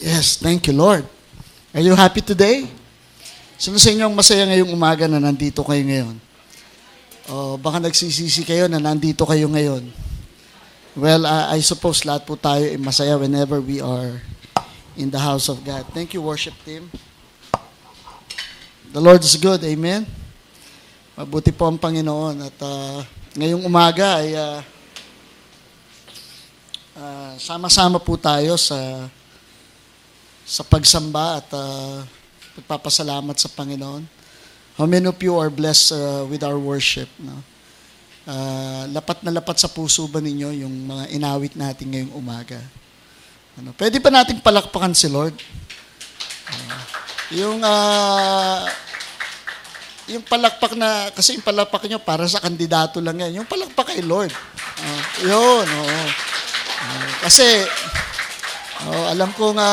[0.00, 1.04] Yes, thank you, Lord.
[1.68, 2.64] Are you happy today?
[3.60, 6.16] Sino sa inyo ang masaya ngayong umaga na nandito kayo ngayon?
[7.28, 9.84] O baka nagsisisi kayo na nandito kayo ngayon.
[10.96, 14.16] Well, uh, I suppose lahat po tayo ay masaya whenever we are
[14.96, 15.84] in the house of God.
[15.92, 16.88] Thank you, worship team.
[18.88, 19.60] The Lord is good.
[19.60, 20.08] Amen.
[21.20, 22.48] Mabuti po ang Panginoon.
[22.48, 23.04] At uh,
[23.36, 24.64] ngayong umaga ay uh,
[26.96, 29.04] uh, sama-sama po tayo sa
[30.48, 32.00] sa pagsamba at uh,
[32.56, 34.08] pagpapasalamat sa Panginoon.
[34.80, 37.12] How many of you are blessed uh, with our worship?
[37.20, 37.36] No?
[38.24, 42.56] Uh, lapat na lapat sa puso ba ninyo yung mga inawit natin ngayong umaga?
[43.60, 45.36] Ano, pwede ba nating palakpakan si Lord?
[46.48, 46.80] Uh,
[47.28, 48.64] yung uh,
[50.08, 53.44] yung palakpak na, kasi yung palakpak nyo para sa kandidato lang yan.
[53.44, 54.32] Yung palakpak kay Lord.
[54.80, 56.00] Uh, yun, oo.
[56.80, 57.44] Uh, kasi,
[58.78, 59.70] Oh, alam ko nga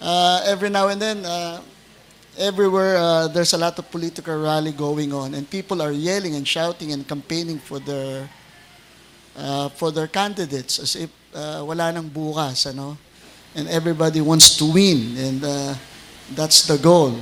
[0.00, 1.60] uh, every now and then uh,
[2.40, 6.48] everywhere uh, there's a lot of political rally going on and people are yelling and
[6.48, 8.24] shouting and campaigning for their
[9.36, 12.96] uh, for their candidates as if uh, wala nang bukas ano
[13.52, 15.76] and everybody wants to win and uh,
[16.32, 17.12] that's the goal.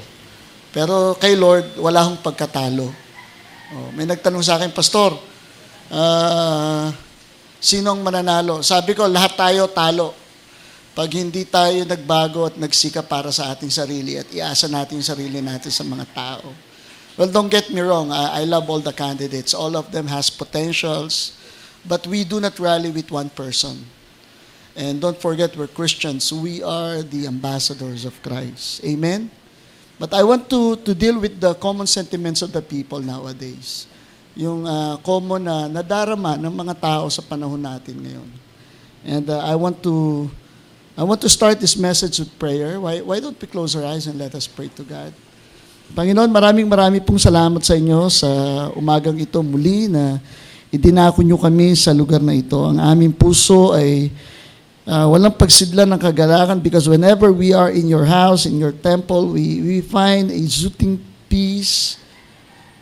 [0.71, 2.87] Pero kay Lord wala hong pagkatalo.
[3.75, 5.11] Oh, may nagtanong sa akin, Pastor,
[5.91, 6.87] uh,
[7.59, 8.63] sino ang mananalo?
[8.63, 10.22] Sabi ko, lahat tayo talo
[10.93, 15.41] pag hindi tayo nagbago at nagsika para sa ating sarili at iasa natin yung sarili
[15.41, 16.53] natin sa mga tao.
[17.17, 18.12] Well, don't get me wrong.
[18.12, 19.53] I, I love all the candidates.
[19.53, 21.37] All of them has potentials.
[21.85, 23.85] But we do not rally with one person.
[24.77, 26.33] And don't forget, we're Christians.
[26.33, 28.80] We are the ambassadors of Christ.
[28.85, 29.29] Amen?
[30.01, 33.86] But I want to, to deal with the common sentiments of the people nowadays.
[34.33, 38.30] Yung uh, common na nadarama ng mga tao sa panahon natin ngayon.
[39.05, 40.29] And uh, I want to
[40.92, 42.77] I want to start this message with prayer.
[42.77, 45.17] Why, why don't we close our eyes and let us pray to God?
[45.97, 48.29] Panginoon, maraming marami pong salamat sa inyo sa
[48.77, 50.20] umagang ito muli na
[50.69, 52.61] idinako nyo kami sa lugar na ito.
[52.61, 54.13] Ang aming puso ay
[54.85, 59.33] uh, walang pagsidlan ng kagalakan because whenever we are in your house, in your temple,
[59.33, 61.01] we, we find a soothing
[61.33, 61.97] peace.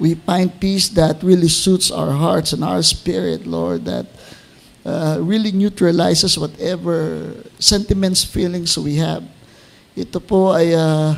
[0.02, 4.10] We find peace that really suits our hearts and our spirit, Lord, that
[4.84, 9.24] uh, really neutralizes whatever sentiments, feelings we have.
[9.96, 11.12] Ito po ay uh,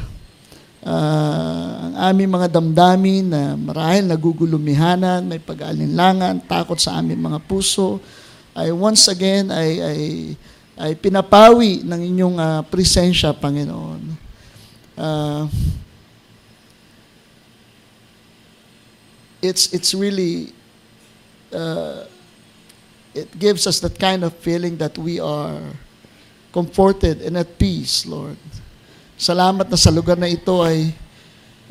[0.83, 8.03] uh, ang aming mga damdamin na marahil nagugulumihanan, may pag-alinlangan, takot sa aming mga puso,
[8.53, 10.01] ay once again ay, ay,
[10.77, 14.03] ay pinapawi ng inyong uh, presensya, Panginoon.
[14.93, 15.49] Uh,
[19.41, 20.53] it's it's really
[21.51, 22.05] uh,
[23.13, 25.61] it gives us that kind of feeling that we are
[26.53, 28.37] comforted and at peace, Lord.
[29.17, 30.93] Salamat na sa lugar na ito ay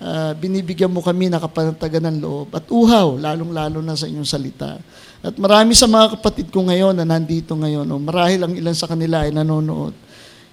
[0.02, 4.82] uh, binibigyan mo kami na kapanatagan ng loob at uhaw, lalong-lalo na sa inyong salita.
[5.22, 8.90] At marami sa mga kapatid ko ngayon na nandito ngayon, o marahil ang ilan sa
[8.90, 9.94] kanila ay nanonood,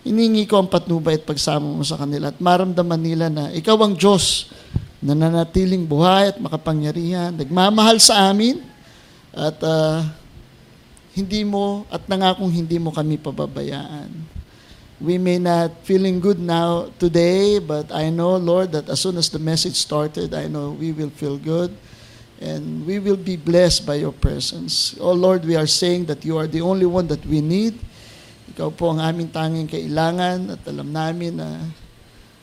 [0.04, 3.96] iningi ko ang patnubay at pagsama mo sa kanila at maramdaman nila na ikaw ang
[3.96, 4.52] Diyos
[5.00, 8.60] na nanatiling buhay at makapangyarihan, nagmamahal sa amin
[9.32, 10.02] at uh,
[11.18, 14.10] hindi mo at nangakong hindi mo kami pababayaan.
[14.98, 19.30] We may not feeling good now today, but I know, Lord, that as soon as
[19.30, 21.70] the message started, I know we will feel good
[22.38, 24.94] and we will be blessed by your presence.
[24.98, 27.78] Oh Lord, we are saying that you are the only one that we need.
[28.54, 31.62] Ikaw po ang aming tanging kailangan at alam namin na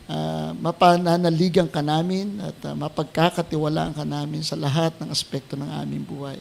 [0.07, 6.07] uh, mapananaligan ka namin at uh, mapagkakatiwalaan ka namin sa lahat ng aspekto ng aming
[6.07, 6.39] buhay.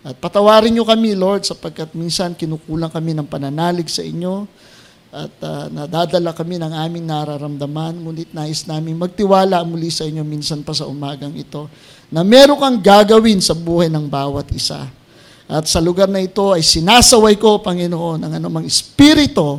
[0.00, 4.48] At patawarin nyo kami, Lord, sapagkat minsan kinukulang kami ng pananalig sa inyo
[5.10, 10.62] at uh, nadadala kami ng aming nararamdaman, ngunit nais namin magtiwala muli sa inyo minsan
[10.62, 11.66] pa sa umagang ito
[12.08, 14.86] na meron kang gagawin sa buhay ng bawat isa.
[15.50, 19.58] At sa lugar na ito ay sinasaway ko, Panginoon, ang anumang espiritu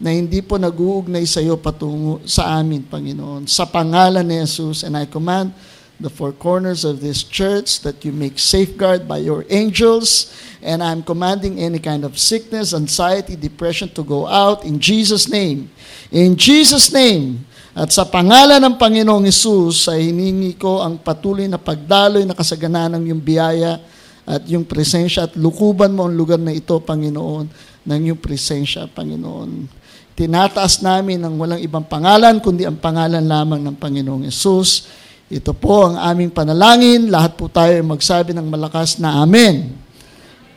[0.00, 3.44] na hindi po nag-uugnay sa iyo patungo sa amin, Panginoon.
[3.44, 5.52] Sa pangalan ni Jesus, and I command
[6.00, 10.32] the four corners of this church, that you make safeguard by your angels.
[10.64, 15.70] And I'm commanding any kind of sickness, anxiety, depression to go out in Jesus' name.
[16.10, 21.54] In Jesus' name, At sa pangalan ng Panginoong Isus ay hiningi ko ang patuloy na
[21.54, 23.78] pagdaloy na kasaganahan ng iyong biyaya
[24.26, 27.46] at yung presensya at lukuban mo ang lugar na ito, Panginoon,
[27.86, 29.70] ng iyong presensya, Panginoon.
[30.18, 34.90] Tinataas namin ang walang ibang pangalan, kundi ang pangalan lamang ng Panginoong Isus.
[35.30, 37.06] Ito po ang aming panalangin.
[37.06, 39.78] Lahat po tayo ay magsabi ng malakas na Amen.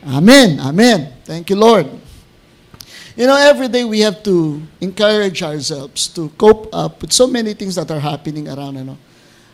[0.02, 0.58] Amen.
[0.58, 1.14] Amen.
[1.22, 1.86] Thank you, Lord.
[3.14, 7.54] You know, every day we have to encourage ourselves to cope up with so many
[7.54, 8.74] things that are happening around.
[8.74, 8.98] Ano?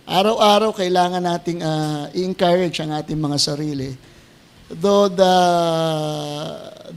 [0.09, 4.01] Araw-araw, kailangan nating uh, i-encourage ang ating mga sarili.
[4.73, 5.37] Though the,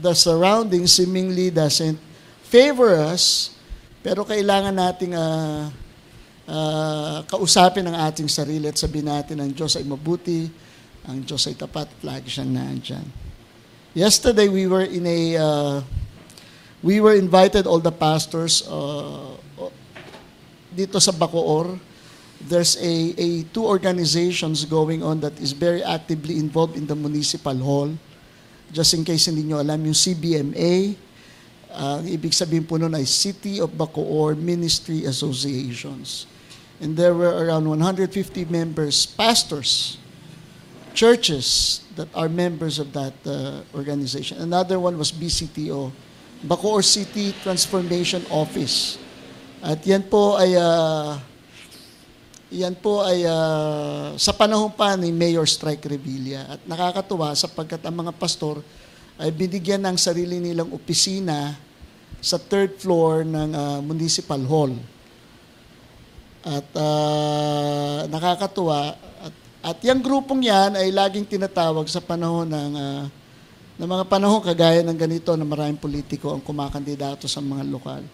[0.00, 2.00] the surroundings seemingly doesn't
[2.48, 3.52] favor us,
[4.00, 5.68] pero kailangan nating uh,
[6.48, 10.48] uh, kausapin ang ating sarili at sabihin natin ang Diyos ay mabuti,
[11.04, 13.06] ang Diyos ay tapat, lagi siyang nandyan.
[13.94, 15.20] Yesterday, we were in a...
[15.38, 15.76] Uh,
[16.84, 19.32] we were invited all the pastors uh,
[20.76, 21.80] dito sa Bacoor.
[22.44, 27.56] There's a, a two organizations going on that is very actively involved in the municipal
[27.56, 27.88] hall.
[28.68, 30.92] Just in case hindi nyo alam, yung CBMA,
[31.72, 36.28] uh, ibig sabihin po nun ay City of Bacoor Ministry Associations.
[36.82, 38.10] And there were around 150
[38.46, 39.98] members, pastors,
[40.94, 44.38] churches that are members of that uh, organization.
[44.38, 45.90] Another one was BCTO,
[46.42, 48.98] Bacoor City Transformation Office.
[49.62, 51.16] At yan po ay uh,
[52.54, 56.58] yan po ay uh, sa panahon pa ni Mayor Strike Revilla.
[56.58, 58.62] At nakakatuwa sapagkat ang mga pastor
[59.18, 61.54] ay binigyan ng sarili nilang opisina
[62.22, 64.74] sa third floor ng uh, municipal hall.
[66.44, 68.92] At uh, nakakatuwa
[69.24, 73.04] at, at yung grupong yan ay laging tinatawag sa panahon ng uh,
[73.74, 78.04] na mga panahon kagaya ng ganito na maraming politiko ang kumakandidato sa mga lokal.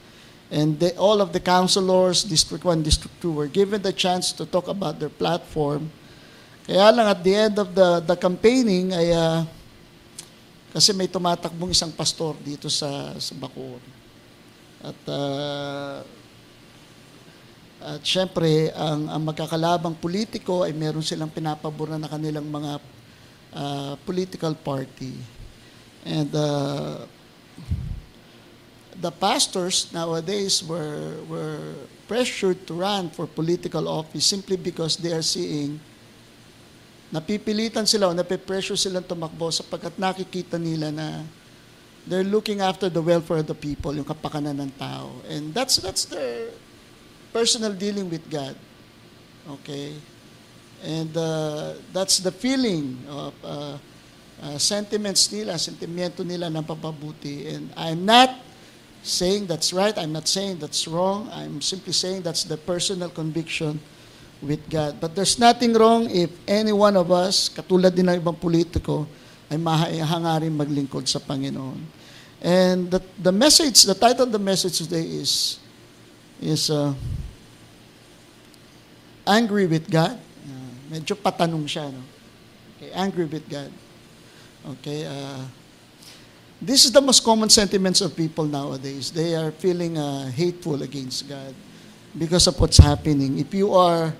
[0.50, 4.48] And they, all of the councilors, District 1, District 2, were given the chance to
[4.48, 5.92] talk about their platform.
[6.64, 9.44] Kaya lang at the end of the, the campaigning ay uh,
[10.70, 13.82] kasi may tumatakbong isang pastor dito sa, sa Bacoor.
[14.80, 16.02] At uh,
[17.80, 22.72] at syempre, ang, ang magkakalabang politiko ay meron silang pinapaboran na kanilang mga
[23.56, 25.16] uh, political party.
[26.04, 27.08] And uh,
[29.00, 31.72] the pastors nowadays were, were
[32.04, 35.80] pressured to run for political office simply because they are seeing
[37.10, 41.24] napipilitan sila o napipressure silang tumakbo sapagkat nakikita nila na
[42.06, 45.10] they're looking after the welfare of the people, yung kapakanan ng tao.
[45.28, 46.52] And that's that's their
[47.32, 48.54] personal dealing with God.
[49.58, 49.94] Okay?
[50.82, 53.76] And uh, that's the feeling of uh,
[54.40, 57.52] uh, sentiments nila, sentimiento nila ng papabuti.
[57.52, 58.40] And I'm not
[59.02, 63.80] saying that's right, I'm not saying that's wrong, I'm simply saying that's the personal conviction
[64.40, 65.00] with God.
[65.00, 69.04] But there's nothing wrong if any one of us, katulad din ng ibang politiko,
[69.52, 71.80] ay mahangarin maglingkod sa Panginoon.
[72.40, 75.60] And the, the message, the title of the message today is,
[76.40, 76.92] is uh,
[79.30, 80.18] Angry with God.
[80.42, 82.02] Uh, medyo patanong siya, no?
[82.74, 83.70] Okay, angry with God.
[84.74, 85.44] Okay, uh,
[86.58, 89.14] this is the most common sentiments of people nowadays.
[89.14, 91.54] They are feeling uh, hateful against God
[92.16, 93.38] because of what's happening.
[93.38, 94.10] If you are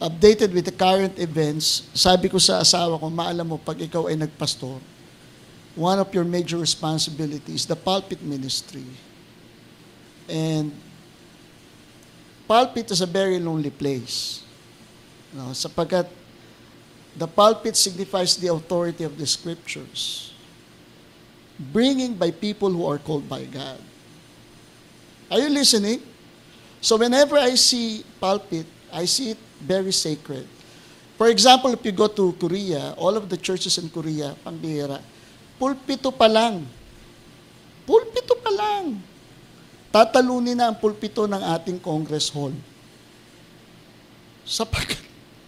[0.00, 4.16] updated with the current events, sabi ko sa asawa ko, maalam mo, pag ikaw ay
[4.16, 4.78] nagpastor,
[5.76, 8.86] one of your major responsibilities, the pulpit ministry.
[10.24, 10.72] And
[12.46, 14.42] pulpit is a very lonely place.
[15.34, 16.06] No, sapagkat
[17.14, 20.34] The pulpit signifies the authority of the scriptures,
[21.70, 23.78] bringing by people who are called by God.
[25.30, 26.02] Are you listening?
[26.82, 30.50] So whenever I see pulpit, I see it very sacred.
[31.14, 34.98] For example, if you go to Korea, all of the churches in Korea, pangbihira,
[35.54, 36.66] pulpito pa lang.
[37.86, 38.98] Pulpito pa lang.
[39.94, 42.50] Tatalunin na ang pulpito ng ating Congress Hall.
[44.42, 44.98] Sapagkat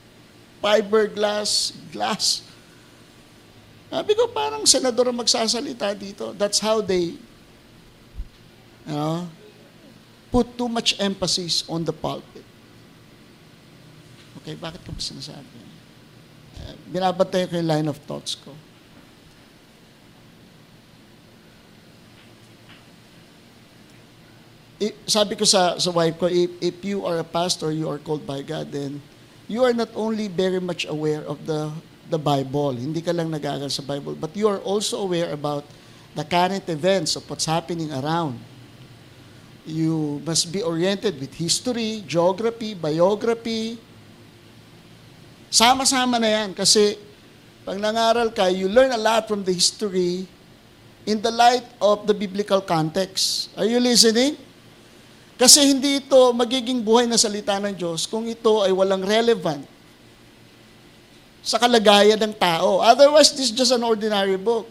[0.62, 2.46] fiberglass, glass.
[3.90, 6.30] Sabi ko, parang senador ang magsasalita dito.
[6.38, 7.18] That's how they
[8.86, 9.26] you know,
[10.30, 12.46] put too much emphasis on the pulpit.
[14.42, 15.58] Okay, bakit ko ba sinasabi?
[16.54, 18.54] Uh, binabantay ko yung line of thoughts ko.
[24.76, 27.97] I, sabi ko sa, sa wife ko, if, if you are a pastor, you are
[27.97, 29.00] called by God, then
[29.49, 31.73] you are not only very much aware of the
[32.06, 35.66] the Bible, hindi ka lang nag-aaral sa Bible, but you are also aware about
[36.14, 38.38] the current events of what's happening around.
[39.66, 43.83] You must be oriented with history, geography, biography.
[45.50, 46.95] Sama-sama na yan kasi
[47.66, 50.30] pag nangaral ka, you learn a lot from the history
[51.02, 53.50] in the light of the biblical context.
[53.59, 54.38] Are you listening?
[55.36, 59.68] Kasi hindi ito magiging buhay na salita ng Diyos kung ito ay walang relevant
[61.44, 62.80] sa kalagayan ng tao.
[62.80, 64.66] Otherwise, this is just an ordinary book.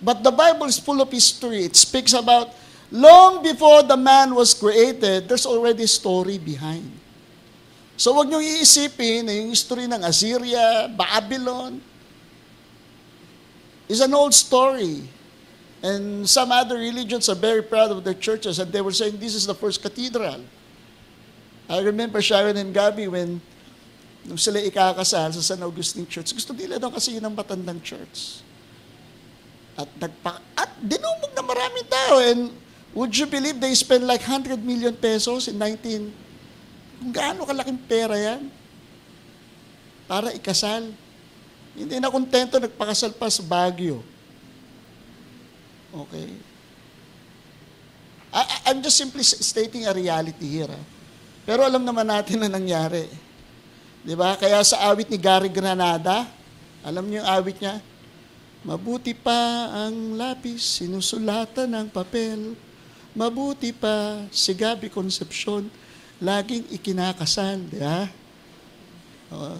[0.00, 1.68] But the Bible is full of history.
[1.68, 2.56] It speaks about
[2.88, 6.88] long before the man was created, there's already a story behind.
[8.00, 11.76] So wag niyong iisipin na yung history ng Assyria, Babylon,
[13.84, 15.04] is an old story.
[15.80, 19.34] And some other religions are very proud of their churches and they were saying this
[19.34, 20.44] is the first cathedral.
[21.70, 23.40] I remember Sharon and Gabby when
[24.28, 28.44] nung sila ikakasal sa San Augustine Church, gusto nila daw kasi yun ang matandang church.
[29.80, 32.52] At nagpa at dinumog na maraming tao and
[32.92, 36.12] would you believe they spent like 100 million pesos in 19
[37.00, 38.52] kung gaano kalaking pera yan
[40.04, 40.90] para ikasal.
[41.72, 44.02] Hindi na kontento, nagpakasal pa sa Baguio.
[45.90, 46.28] Okay.
[48.30, 50.70] I, I'm just simply stating a reality here.
[50.70, 50.84] Ah.
[51.42, 53.10] Pero alam naman natin na nangyari.
[54.06, 54.38] Di ba?
[54.38, 56.30] Kaya sa awit ni Gary Granada,
[56.86, 57.82] alam niyo yung awit niya?
[58.62, 62.54] Mabuti pa ang lapis, sinusulatan ng papel.
[63.16, 65.66] Mabuti pa si Gabi Concepcion,
[66.22, 67.66] laging ikinakasal.
[67.66, 68.06] Di ba?
[69.32, 69.58] Uh,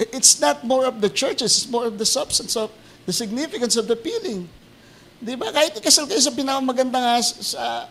[0.00, 2.72] it's not more of the churches, it's more of the substance of
[3.04, 4.48] the significance of the feeling.
[5.20, 5.48] Di ba?
[5.52, 7.88] Kahit ikasal kayo sa pinakamaganda nga sa,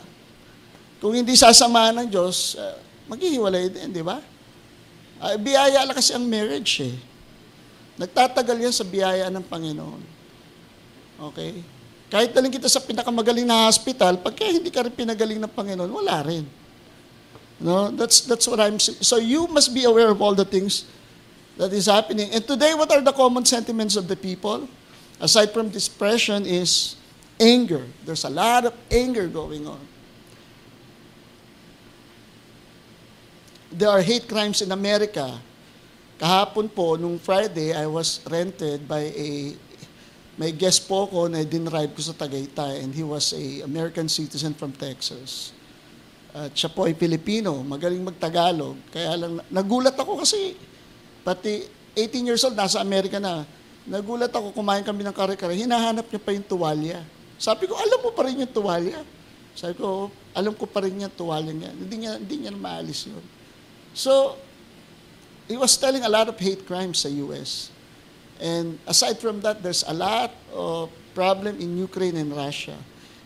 [1.02, 2.78] kung hindi sasamahan ng Diyos, uh,
[3.10, 4.22] maghihiwalay din, di ba?
[5.18, 6.96] Uh, biyaya lang kasi ang marriage eh.
[7.96, 10.02] Nagtatagal yan sa biyaya ng Panginoon.
[11.32, 11.64] Okay?
[12.12, 16.22] Kahit dalhin kita sa pinakamagaling na hospital, pagka hindi ka rin pinagaling ng Panginoon, wala
[16.22, 16.46] rin.
[17.56, 19.00] No, that's that's what I'm saying.
[19.00, 20.84] So you must be aware of all the things
[21.56, 22.28] that is happening.
[22.36, 24.68] And today, what are the common sentiments of the people?
[25.24, 27.00] Aside from depression is
[27.40, 27.84] anger.
[28.06, 29.82] There's a lot of anger going on.
[33.72, 35.42] There are hate crimes in America
[36.16, 39.52] Kahapon po, nung Friday, I was rented by a,
[40.40, 44.56] may guest po ko na dinrive ko sa Tagaytay and he was a American citizen
[44.56, 45.52] from Texas.
[46.32, 48.80] At siya po ay Pilipino, magaling magtagalog.
[48.96, 50.56] Kaya lang, nagulat ako kasi,
[51.28, 51.68] pati
[52.00, 53.44] 18 years old, nasa Amerika na.
[53.84, 57.04] Nagulat ako, kumain kami ng kare-kare, hinahanap niya pa yung tuwalya.
[57.36, 59.04] Sabi ko, alam mo pa rin yung tuwalya?
[59.56, 61.72] Sabi ko, alam ko pa rin yung tuwalya niya.
[61.72, 63.24] Hindi niya, hindi niya maalis yun.
[63.96, 64.36] So,
[65.48, 67.72] he was telling a lot of hate crimes sa US.
[68.40, 72.76] And aside from that, there's a lot of problem in Ukraine and Russia.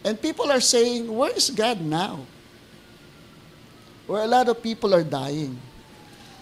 [0.05, 2.21] And people are saying, where is God now?
[4.05, 5.57] Where a lot of people are dying.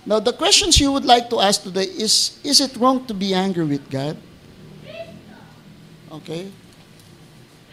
[0.06, 3.34] Now, the questions you would like to ask today is, is it wrong to be
[3.34, 4.16] angry with God?
[6.12, 6.48] Okay?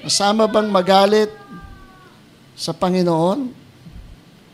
[0.05, 1.33] Masama bang magalit
[2.53, 3.49] sa Panginoon?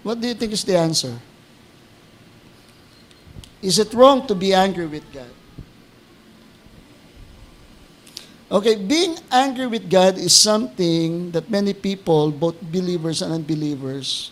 [0.07, 1.19] What do you think is the answer?
[3.59, 5.29] Is it wrong to be angry with God?
[8.51, 14.31] Okay, being angry with God is something that many people, both believers and unbelievers,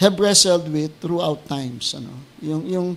[0.00, 1.92] have wrestled with throughout times.
[1.92, 2.12] Ano?
[2.40, 2.88] Yung, yung,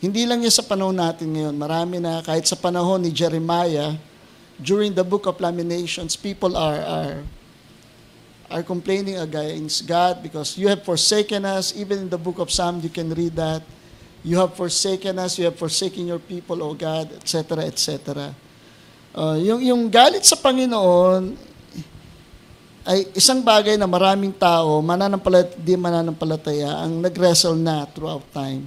[0.00, 1.52] hindi lang yan sa panahon natin ngayon.
[1.52, 3.92] Marami na, kahit sa panahon ni Jeremiah,
[4.62, 7.16] during the book of Lamentations, people are, are,
[8.50, 11.76] are complaining against God because you have forsaken us.
[11.76, 13.62] Even in the book of Psalm, you can read that
[14.26, 18.34] You have forsaken us, you have forsaken your people, O God, etc., etc.
[19.14, 21.38] Uh, yung, yung galit sa Panginoon
[22.82, 28.66] ay isang bagay na maraming tao, mananampalat, di mananampalataya, ang nag-wrestle na throughout time.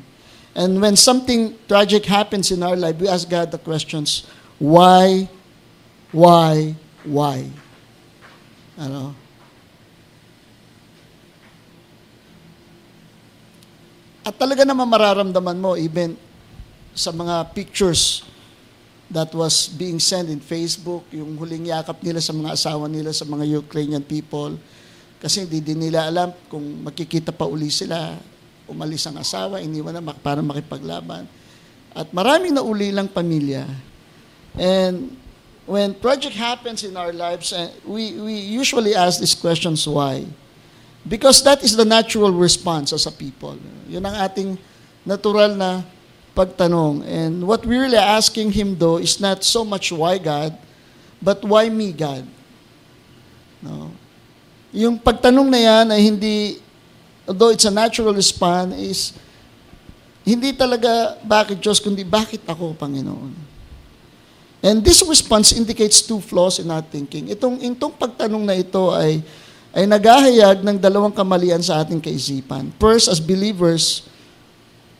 [0.56, 4.32] And when something tragic happens in our life, we ask God the questions,
[4.64, 5.28] why,
[6.12, 6.74] why,
[7.06, 7.46] why?
[8.80, 9.14] Ano?
[14.26, 16.14] At talaga naman mararamdaman mo even
[16.94, 18.24] sa mga pictures
[19.10, 23.26] that was being sent in Facebook, yung huling yakap nila sa mga asawa nila, sa
[23.26, 24.54] mga Ukrainian people.
[25.18, 28.16] Kasi hindi din nila alam kung makikita pa uli sila,
[28.70, 31.26] umalis ang asawa, iniwan na para makipaglaban.
[31.92, 33.66] At maraming na uli lang pamilya.
[34.56, 35.19] And
[35.70, 40.26] when project happens in our lives, eh, we, we usually ask these questions, why?
[41.08, 43.58] Because that is the natural response as a people.
[43.88, 44.58] Yun ang ating
[45.06, 45.86] natural na
[46.34, 47.06] pagtanong.
[47.06, 50.58] And what we're really asking Him though is not so much why God,
[51.22, 52.26] but why me God?
[53.62, 53.94] No?
[54.70, 56.36] yung pagtanong na yan ay hindi,
[57.26, 59.00] although it's a natural response, is
[60.22, 63.34] hindi talaga bakit Diyos, kundi bakit ako, Panginoon.
[64.60, 67.32] And this response indicates two flaws in our thinking.
[67.32, 69.24] Itong, itong pagtanong na ito ay,
[69.72, 72.68] ay naghahayag ng dalawang kamalian sa ating kaisipan.
[72.76, 74.04] First, as believers,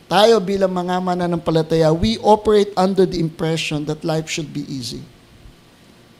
[0.08, 5.04] tayo bilang mga mananampalataya, we operate under the impression that life should be easy.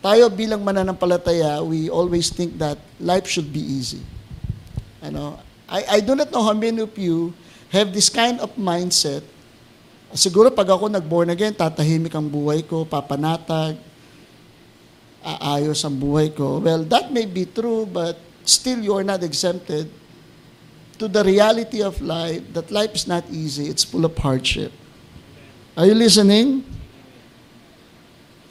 [0.04, 4.04] Tayo bilang mananampalataya, we always think that life should be easy.
[5.00, 7.32] Ano, I, I do not know how many of you
[7.72, 9.24] have this kind of mindset
[10.10, 13.78] Siguro pag ako nag-born again, tatahimik ang buhay ko, papanatag,
[15.22, 16.58] aayos ang buhay ko.
[16.58, 19.86] Well, that may be true, but still you are not exempted
[20.98, 23.70] to the reality of life that life is not easy.
[23.70, 24.72] It's full of hardship.
[25.76, 26.66] Are you listening?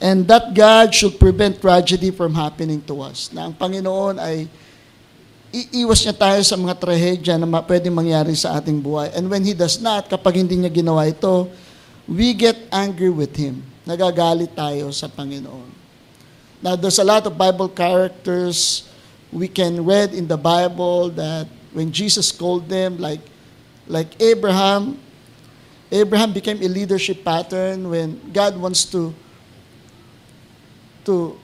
[0.00, 3.28] And that God should prevent tragedy from happening to us.
[3.30, 4.48] Na ang Panginoon ay
[5.50, 9.10] iiwas niya tayo sa mga trahedya na pwedeng mangyari sa ating buhay.
[9.18, 11.50] And when He does not, kapag hindi niya ginawa ito,
[12.06, 13.62] we get angry with Him.
[13.82, 15.68] Nagagalit tayo sa Panginoon.
[16.62, 18.86] Now, there's a lot of Bible characters
[19.32, 23.22] we can read in the Bible that when Jesus called them, like,
[23.86, 24.98] like Abraham,
[25.90, 29.14] Abraham became a leadership pattern when God wants to
[31.02, 31.34] to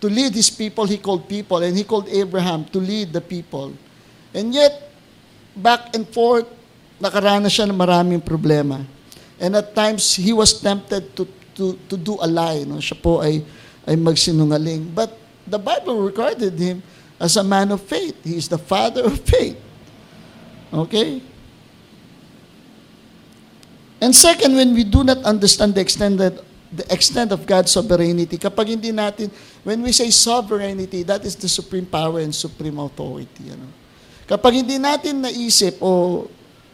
[0.00, 3.72] to lead his people, he called people, and he called Abraham to lead the people.
[4.34, 4.92] And yet,
[5.56, 6.44] back and forth,
[7.00, 8.84] nakaranas siya ng maraming problema.
[9.40, 11.24] And at times, he was tempted to,
[11.56, 12.64] to, to do a lie.
[12.64, 12.76] No?
[12.76, 13.44] Siya po ay,
[13.88, 14.92] ay magsinungaling.
[14.92, 15.16] But
[15.48, 16.82] the Bible recorded him
[17.20, 18.16] as a man of faith.
[18.24, 19.56] He is the father of faith.
[20.72, 21.22] Okay?
[24.00, 26.36] And second, when we do not understand the extended
[26.72, 28.36] the extent of God's sovereignty.
[28.38, 29.30] Kapag hindi natin,
[29.66, 33.50] when we say sovereignty, that is the supreme power and supreme authority.
[33.50, 33.66] Ano?
[34.30, 36.22] Kapag hindi natin naisip o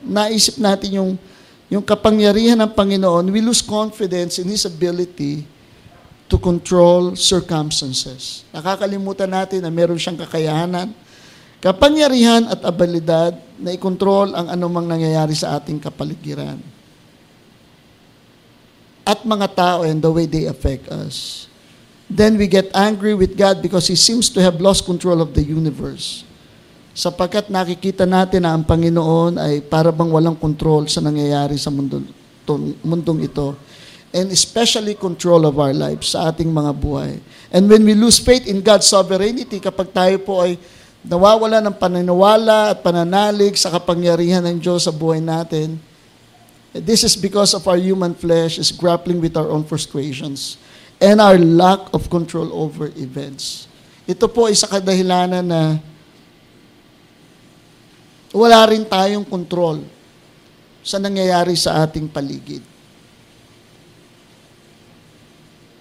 [0.05, 1.11] naisip natin yung,
[1.73, 5.49] yung kapangyarihan ng Panginoon, we lose confidence in His ability
[6.29, 8.45] to control circumstances.
[8.53, 10.93] Nakakalimutan natin na meron siyang kakayahanan,
[11.65, 16.61] kapangyarihan at abilidad na ikontrol ang anumang nangyayari sa ating kapaligiran
[19.03, 21.49] at mga tao and the way they affect us.
[22.11, 25.45] Then we get angry with God because He seems to have lost control of the
[25.45, 26.27] universe.
[26.93, 32.05] Sapagkat nakikita natin na ang Panginoon ay para bang walang control sa nangyayari sa mundo,
[32.45, 33.57] to, mundong ito.
[34.13, 37.17] And especially control of our lives sa ating mga buhay.
[37.49, 40.61] And when we lose faith in God's sovereignty, kapag tayo po ay
[41.01, 45.81] nawawala ng paniniwala at pananalig sa kapangyarihan ng Diyos sa buhay natin,
[46.73, 50.57] This is because of our human flesh is grappling with our own frustrations
[51.03, 53.67] and our lack of control over events.
[54.07, 55.83] Ito po ay sa kadahilanan na
[58.31, 59.83] wala rin tayong control
[60.87, 62.63] sa nangyayari sa ating paligid.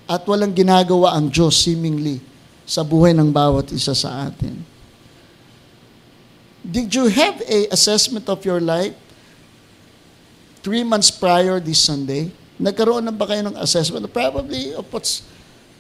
[0.10, 2.20] At walang ginagawa ang Diyos seemingly
[2.66, 4.58] sa buhay ng bawat isa sa atin.
[6.62, 8.94] Did you have a assessment of your life
[10.62, 12.30] three months prior this Sunday,
[12.62, 14.06] nagkaroon na ba kayo ng assessment?
[14.14, 15.26] Probably of what's,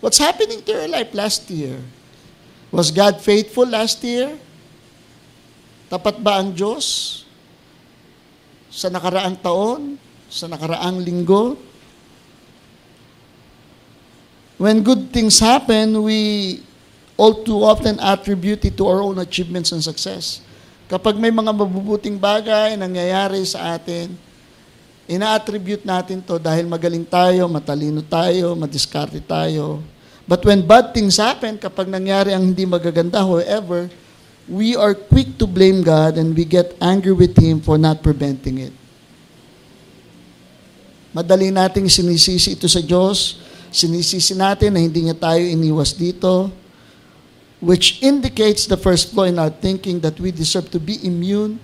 [0.01, 1.77] what's happening to your life last year.
[2.73, 4.33] Was God faithful last year?
[5.93, 7.21] Tapat ba ang Diyos?
[8.73, 10.01] Sa nakaraang taon?
[10.31, 11.59] Sa nakaraang linggo?
[14.57, 16.61] When good things happen, we
[17.19, 20.41] all too often attribute it to our own achievements and success.
[20.89, 24.15] Kapag may mga mabubuting bagay nangyayari sa atin,
[25.11, 29.83] ina-attribute natin to dahil magaling tayo, matalino tayo, madiskarte tayo.
[30.23, 33.91] But when bad things happen, kapag nangyari ang hindi magaganda, however,
[34.47, 38.71] we are quick to blame God and we get angry with Him for not preventing
[38.71, 38.73] it.
[41.11, 43.43] Madali nating sinisisi ito sa Diyos.
[43.67, 46.51] Sinisisi natin na hindi niya tayo iniwas dito,
[47.59, 51.59] which indicates the first flaw in our thinking that we deserve to be immune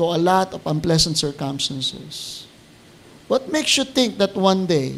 [0.00, 2.48] to a lot of unpleasant circumstances.
[3.28, 4.96] What makes you think that one day,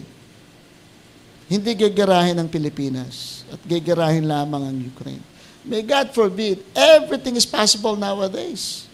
[1.50, 5.26] hindi gagarahin ang Pilipinas at gagarahin lamang ang Ukraine?
[5.66, 8.86] May God forbid, everything is possible nowadays.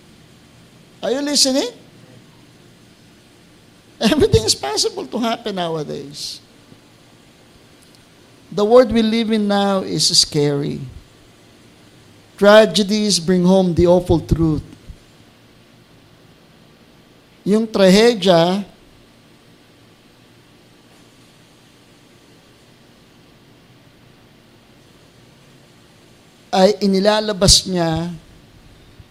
[1.05, 1.77] Are you listening?
[4.01, 6.41] Everything is possible to happen nowadays.
[8.49, 10.81] The world we live in now is scary.
[12.41, 14.68] Tragedies bring home the awful truth
[17.49, 18.61] yung trahedya
[26.53, 28.13] ay inilalabas niya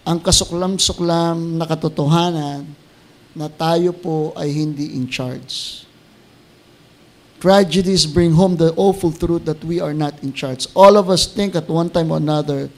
[0.06, 2.62] ang kasuklam-suklam na katotohanan
[3.34, 5.82] na tayo po ay hindi in charge.
[7.42, 10.70] Tragedies bring home the awful truth that we are not in charge.
[10.78, 12.70] All of us think at one time or another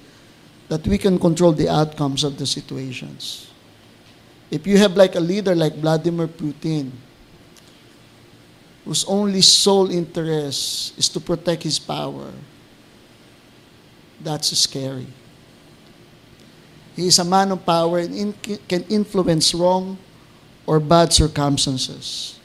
[0.73, 3.50] that we can control the outcomes of the situations.
[4.51, 6.91] If you have like a leader like Vladimir Putin,
[8.85, 12.33] whose only sole interest is to protect his power,
[14.21, 15.07] that's scary.
[16.97, 18.33] He is a man of power and in,
[18.67, 19.97] can influence wrong
[20.67, 22.40] or bad circumstances.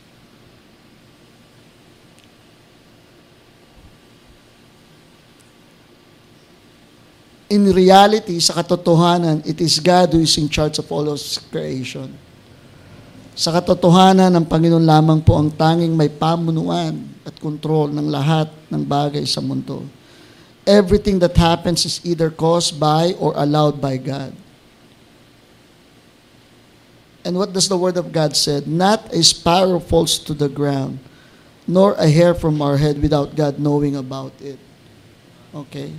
[7.45, 11.21] In reality, sa katotohanan, it is God who is in charge of all of
[11.53, 12.09] creation.
[13.37, 18.81] Sa katotohanan, ng Panginoon lamang po ang tanging may pamunuan at kontrol ng lahat ng
[18.81, 19.85] bagay sa mundo.
[20.65, 24.33] Everything that happens is either caused by or allowed by God.
[27.21, 28.65] And what does the Word of God said?
[28.65, 30.97] Not a sparrow falls to the ground,
[31.69, 34.57] nor a hair from our head without God knowing about it.
[35.53, 35.93] Okay?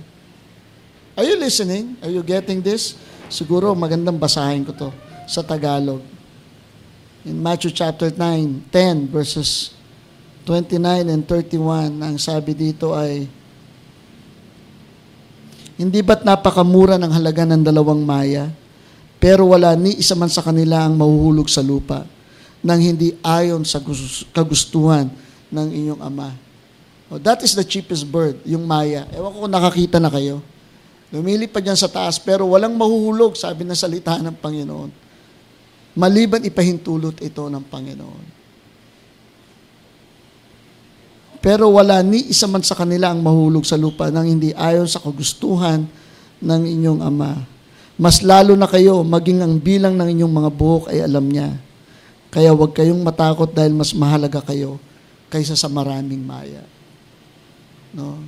[1.17, 1.97] Are you listening?
[2.05, 2.93] Are you getting this?
[3.25, 4.93] Siguro magandang basahin ko to
[5.25, 5.97] sa Tagalog.
[7.25, 9.73] In Matthew chapter 9, 10 verses
[10.45, 10.77] 29
[11.09, 13.25] and 31, ang sabi dito ay,
[15.73, 18.53] Hindi ba't napakamura ng halaga ng dalawang maya?
[19.17, 22.05] Pero wala ni isa man sa kanila ang mahuhulog sa lupa
[22.61, 23.81] nang hindi ayon sa
[24.37, 25.09] kagustuhan
[25.49, 26.29] ng inyong ama.
[27.09, 29.09] Oh, that is the cheapest bird, yung maya.
[29.17, 30.45] Ewan ko kung nakakita na kayo.
[31.07, 34.91] Lumilipad yan sa taas, pero walang mahuhulog, sabi ng salita ng Panginoon.
[35.95, 38.25] Maliban ipahintulot ito ng Panginoon.
[41.39, 44.99] Pero wala ni isa man sa kanila ang mahulog sa lupa nang hindi ayon sa
[44.99, 45.87] kagustuhan
[46.43, 47.39] ng inyong Ama.
[47.97, 51.55] Mas lalo na kayo, maging ang bilang ng inyong mga buhok ay alam niya.
[52.29, 54.77] Kaya huwag kayong matakot dahil mas mahalaga kayo
[55.31, 56.61] kaysa sa maraming maya.
[57.95, 58.21] No?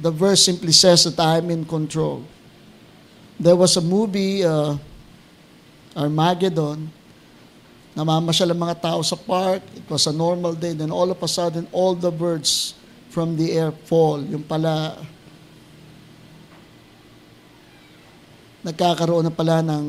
[0.00, 2.22] The verse simply says that I'm in control.
[3.38, 4.74] There was a movie, uh,
[5.94, 6.90] Armageddon,
[7.94, 9.62] namamasyal ang mga tao sa park.
[9.74, 10.74] It was a normal day.
[10.74, 12.74] Then all of a sudden, all the birds
[13.10, 14.22] from the air fall.
[14.22, 14.98] Yung pala,
[18.66, 19.86] nagkakaroon na pala ng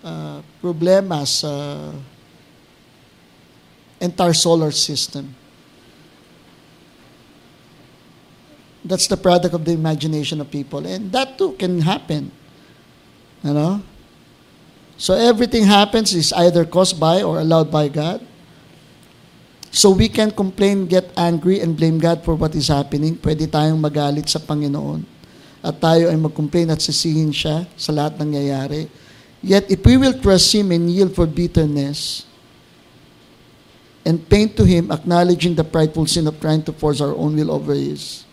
[0.00, 1.52] uh, problema sa
[4.00, 5.35] entire solar system.
[8.86, 10.86] That's the product of the imagination of people.
[10.86, 12.30] And that too can happen.
[13.42, 13.82] You know?
[14.96, 18.24] So everything happens is either caused by or allowed by God.
[19.70, 23.18] So we can complain, get angry, and blame God for what is happening.
[23.20, 25.04] Pwede tayong magalit sa Panginoon.
[25.60, 28.88] At tayo ay mag-complain at sisihin siya sa lahat ng nangyayari.
[29.44, 32.24] Yet if we will trust Him and yield for bitterness,
[34.06, 37.50] and pain to Him, acknowledging the prideful sin of trying to force our own will
[37.50, 38.25] over His,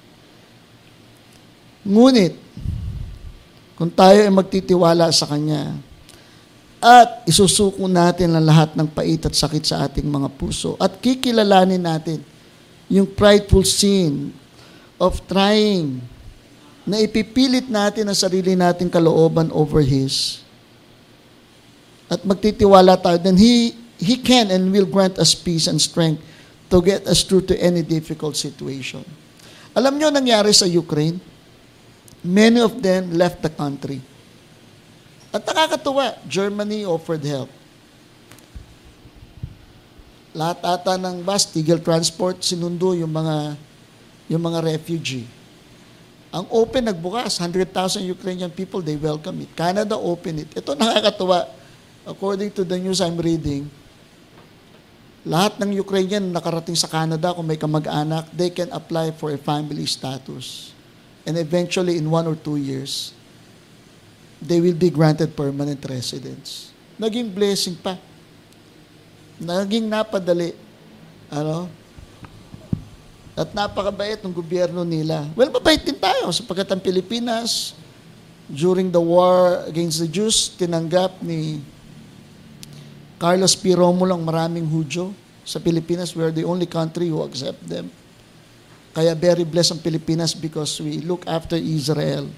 [1.84, 2.40] Ngunit,
[3.76, 5.76] kung tayo ay magtitiwala sa Kanya,
[6.84, 11.84] at isusuko natin ang lahat ng pait at sakit sa ating mga puso, at kikilalanin
[11.84, 12.24] natin
[12.88, 14.32] yung prideful sin
[15.00, 16.00] of trying
[16.84, 20.44] na ipipilit natin ang sarili nating kalooban over His,
[22.08, 26.24] at magtitiwala tayo, then He, He can and will grant us peace and strength
[26.72, 29.04] to get us through to any difficult situation.
[29.76, 31.33] Alam nyo nangyari sa Ukraine?
[32.24, 34.00] Many of them left the country.
[35.36, 37.52] At nakakatuwa, Germany offered help.
[40.32, 43.60] Lahat ata ng bus, Tigel Transport, sinundo yung mga,
[44.32, 45.28] yung mga refugee.
[46.32, 49.52] Ang open nagbukas, 100,000 Ukrainian people, they welcome it.
[49.54, 50.50] Canada open it.
[50.56, 51.46] Ito nakakatuwa.
[52.08, 53.68] According to the news I'm reading,
[55.28, 59.86] lahat ng Ukrainian nakarating sa Canada, kung may kamag-anak, they can apply for a family
[59.86, 60.73] status
[61.24, 63.16] and eventually in one or two years,
[64.44, 66.76] they will be granted permanent residence.
[67.00, 67.96] Naging blessing pa.
[69.40, 70.52] Naging napadali.
[71.32, 71.72] Ano?
[73.34, 75.26] At napakabait ng gobyerno nila.
[75.34, 77.74] Well, mabait din tayo sapagkat ang Pilipinas,
[78.52, 81.64] during the war against the Jews, tinanggap ni
[83.18, 83.72] Carlos P.
[83.72, 85.16] Romulo ang maraming Hudyo
[85.48, 86.12] sa Pilipinas.
[86.12, 87.88] We are the only country who accept them.
[88.94, 92.30] Kaya very blessed ang Pilipinas because we look after Israel.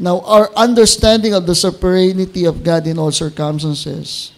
[0.00, 4.32] Now, our understanding of the sovereignty of God in all circumstances,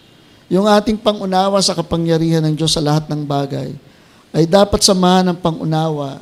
[0.51, 3.71] yung ating pangunawa sa kapangyarihan ng Diyos sa lahat ng bagay,
[4.35, 6.19] ay dapat samahan ng pangunawa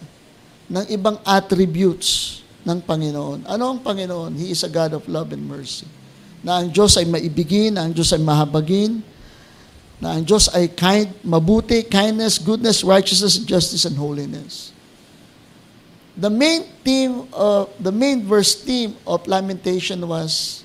[0.69, 3.49] ng ibang attributes ng Panginoon.
[3.49, 4.37] Ano ang Panginoon?
[4.37, 5.89] He is a God of love and mercy.
[6.45, 9.01] Na ang Diyos ay maibigin, na ang Diyos ay mahabagin,
[9.97, 14.74] na ang Diyos ay kind, mabuti, kindness, goodness, righteousness, justice, and holiness.
[16.15, 20.63] The main theme of the main verse theme of lamentation was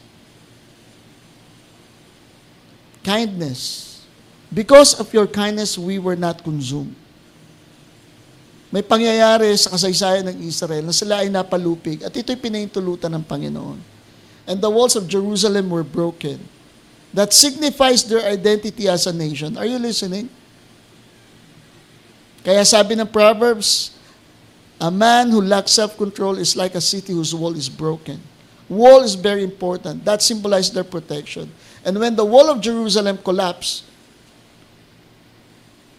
[3.02, 4.06] kindness.
[4.54, 6.94] Because of your kindness, we were not consumed.
[8.70, 13.82] May pangyayari sa kasaysayan ng Israel na sila ay napalupig at ito'y pinahintulutan ng Panginoon.
[14.46, 16.38] And the walls of Jerusalem were broken.
[17.10, 19.58] That signifies their identity as a nation.
[19.58, 20.30] Are you listening?
[22.46, 23.98] Kaya sabi ng Proverbs,
[24.80, 28.20] a man who lacks self-control is like a city whose wall is broken.
[28.70, 30.06] Wall is very important.
[30.06, 31.52] That symbolizes their protection.
[31.84, 33.84] And when the wall of Jerusalem collapsed,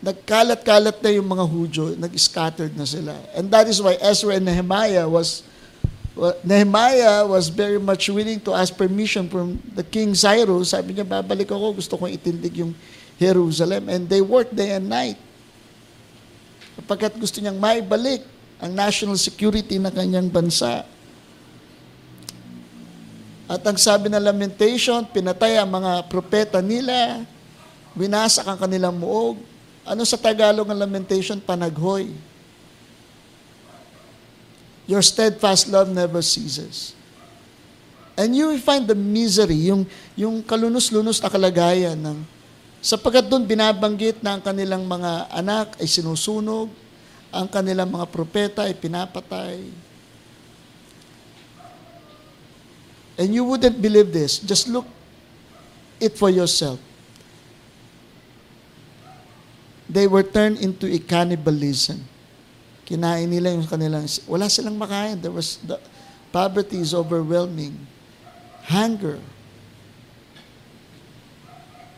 [0.00, 3.20] nagkalat-kalat na yung mga Hudyo, nag-scattered na sila.
[3.36, 5.44] And that is why Ezra and Nehemiah was
[6.44, 10.74] Nehemiah was very much willing to ask permission from the King Cyrus.
[10.74, 12.74] Sabi niya, babalik ako, gusto kong itindig yung
[13.16, 13.88] Jerusalem.
[13.88, 15.16] And they worked day and night.
[16.76, 18.26] Kapagkat gusto niyang maibalik
[18.60, 20.84] ang national security ng kanyang bansa.
[23.50, 27.24] At ang sabi ng lamentation, pinatay ang mga propeta nila,
[27.98, 29.40] winasak ang kanilang muog,
[29.82, 31.40] ano sa Tagalog ang lamentation?
[31.42, 32.12] Panaghoy.
[34.86, 36.94] Your steadfast love never ceases.
[38.14, 42.20] And you will find the misery, yung, yung kalunos-lunos na kalagayan ng
[42.80, 46.68] sapagkat doon binabanggit na ang kanilang mga anak ay sinusunog,
[47.30, 49.58] ang kanilang mga propeta ay pinapatay.
[53.20, 54.40] And you wouldn't believe this.
[54.42, 54.86] Just look
[56.00, 56.80] it for yourself
[59.90, 62.06] they were turned into a cannibalism.
[62.86, 65.18] Kinain nila yung kanilang, wala silang makain.
[65.18, 65.82] There was, the,
[66.30, 67.74] poverty is overwhelming.
[68.70, 69.18] Hunger.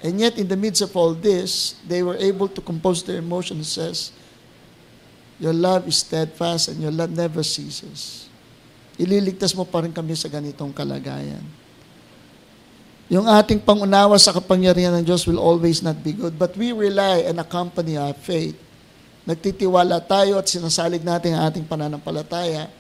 [0.03, 3.69] And yet, in the midst of all this, they were able to compose their emotions.
[3.69, 4.11] says,
[5.43, 8.31] Your love is steadfast and your love never ceases.
[8.95, 11.43] Ililigtas mo pa rin kami sa ganitong kalagayan.
[13.11, 16.39] Yung ating pangunawa sa kapangyarihan ng Diyos will always not be good.
[16.39, 18.55] But we rely and accompany our faith.
[19.27, 22.71] Nagtitiwala tayo at sinasalig natin ang ating pananampalataya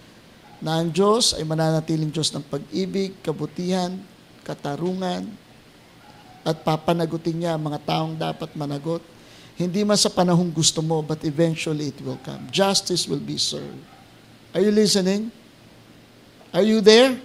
[0.62, 3.98] na ang Diyos ay mananatiling Diyos ng pag-ibig, kabutihan,
[4.46, 5.26] katarungan,
[6.46, 9.02] at papanagutin niya ang mga taong dapat managot.
[9.62, 12.50] Hindi man sa panahong gusto mo, but eventually it will come.
[12.50, 13.78] Justice will be served.
[14.50, 15.30] Are you listening?
[16.50, 17.16] Are you there?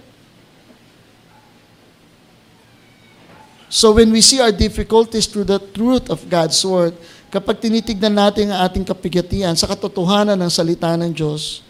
[3.68, 6.96] So when we see our difficulties through the truth of God's Word,
[7.28, 11.60] kapag tinitignan natin ang ating kapigatian sa katotohanan ng salita ng Diyos,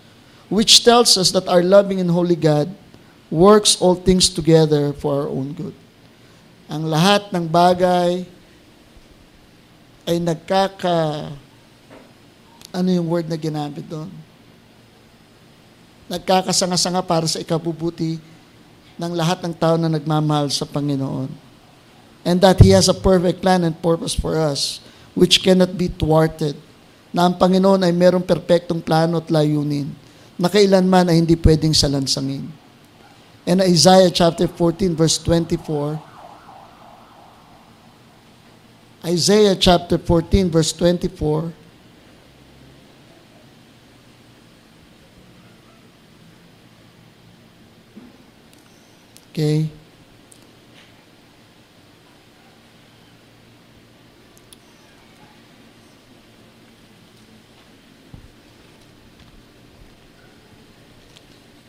[0.46, 2.70] which tells us that our loving and holy God
[3.28, 5.74] works all things together for our own good.
[6.70, 8.24] Ang lahat ng bagay
[10.08, 11.28] ay nagkaka
[12.72, 14.08] ano yung word na ginamit doon?
[16.08, 18.16] Nagkakasanga-sanga para sa ikabubuti
[18.96, 21.28] ng lahat ng tao na nagmamahal sa Panginoon
[22.24, 24.80] and that He has a perfect plan and purpose for us
[25.12, 26.56] which cannot be thwarted.
[27.12, 29.92] Na ang Panginoon ay merong perpektong plano at layunin
[30.40, 32.48] na kailanman ay hindi pwedeng salansangin.
[33.48, 36.07] And Isaiah chapter 14 verse 24
[39.04, 41.52] Isaiah chapter 14 verse 24
[49.38, 49.70] Okay.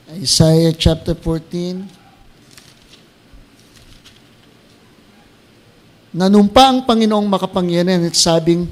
[0.10, 1.99] Isaiah chapter 14.
[6.10, 8.66] Nanumpa ang Panginoong makapangyarihan at sabing,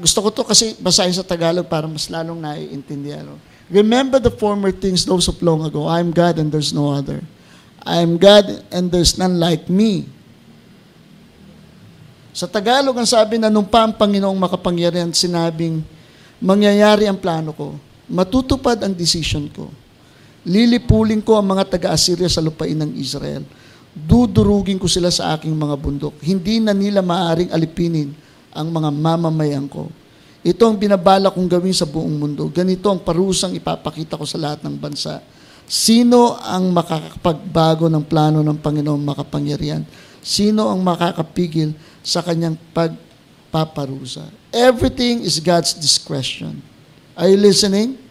[0.00, 3.30] gusto ko to kasi basahin sa Tagalog para mas lalong naiintindihan.
[3.70, 5.86] Remember the former things, those of long ago.
[5.86, 7.22] I am God and there's no other.
[7.84, 10.10] I am God and there's none like me.
[12.34, 15.86] Sa Tagalog, ang sabi na nung pa ang Panginoong makapangyarihan, sinabing,
[16.42, 17.78] mangyayari ang plano ko,
[18.10, 19.70] matutupad ang decision ko
[20.44, 23.40] Lilipulin ko ang mga taga-Assyria sa lupain ng Israel.
[23.94, 26.18] Dudurugin ko sila sa aking mga bundok.
[26.18, 28.10] Hindi na nila maaring alipinin
[28.50, 29.86] ang mga mamamayan ko.
[30.44, 32.50] Ito ang binabala kong gawin sa buong mundo.
[32.50, 35.22] Ganito ang parusang ipapakita ko sa lahat ng bansa.
[35.64, 39.86] Sino ang makakapagbago ng plano ng Panginoong makapangyarihan?
[40.20, 41.72] Sino ang makakapigil
[42.04, 44.28] sa kanyang pagpaparusa?
[44.52, 46.60] Everything is God's discretion.
[47.16, 48.04] Are you listening?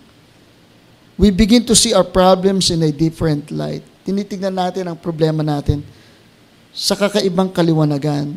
[1.17, 3.83] we begin to see our problems in a different light.
[4.03, 5.79] Tinitignan natin ang problema natin
[6.75, 8.35] sa kakaibang kaliwanagan.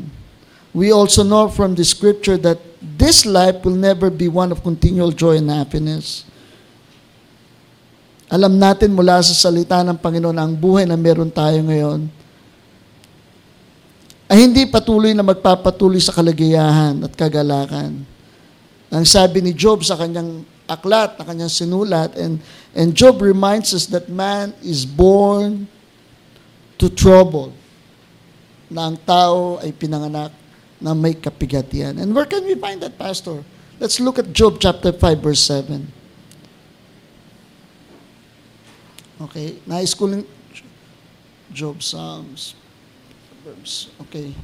[0.76, 5.10] We also know from the scripture that this life will never be one of continual
[5.10, 6.28] joy and happiness.
[8.30, 12.10] Alam natin mula sa salita ng Panginoon ang buhay na meron tayo ngayon
[14.26, 18.02] ay hindi patuloy na magpapatuloy sa kaligayahan at kagalakan.
[18.90, 22.42] Ang sabi ni Job sa kanyang aklat na kanyang sinulat and
[22.74, 25.70] and Job reminds us that man is born
[26.76, 27.54] to trouble
[28.66, 30.34] na ang tao ay pinanganak
[30.76, 31.96] na may kapigatian.
[31.96, 33.40] And where can we find that, Pastor?
[33.80, 35.86] Let's look at Job chapter 5, verse 7.
[39.16, 40.12] Okay, nais ko
[41.48, 42.52] Job Psalms.
[44.08, 44.36] Okay.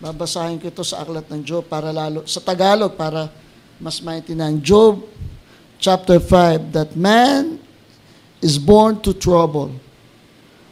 [0.00, 3.28] Babasahin ko ito sa aklat ng Job para lalo sa Tagalog para
[3.76, 4.56] mas maintindihan.
[4.56, 5.04] Job
[5.78, 7.58] chapter 5 that man
[8.44, 9.72] is born to trouble.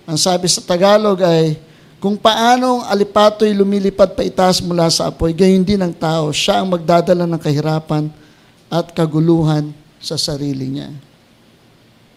[0.04, 1.56] Ang sabi sa Tagalog ay
[2.02, 6.34] kung paanong alipato'y lumilipad pa itaas mula sa apoy, gayon din ang tao.
[6.34, 8.10] Siya ang magdadala ng kahirapan
[8.66, 9.70] at kaguluhan
[10.02, 10.90] sa sarili niya.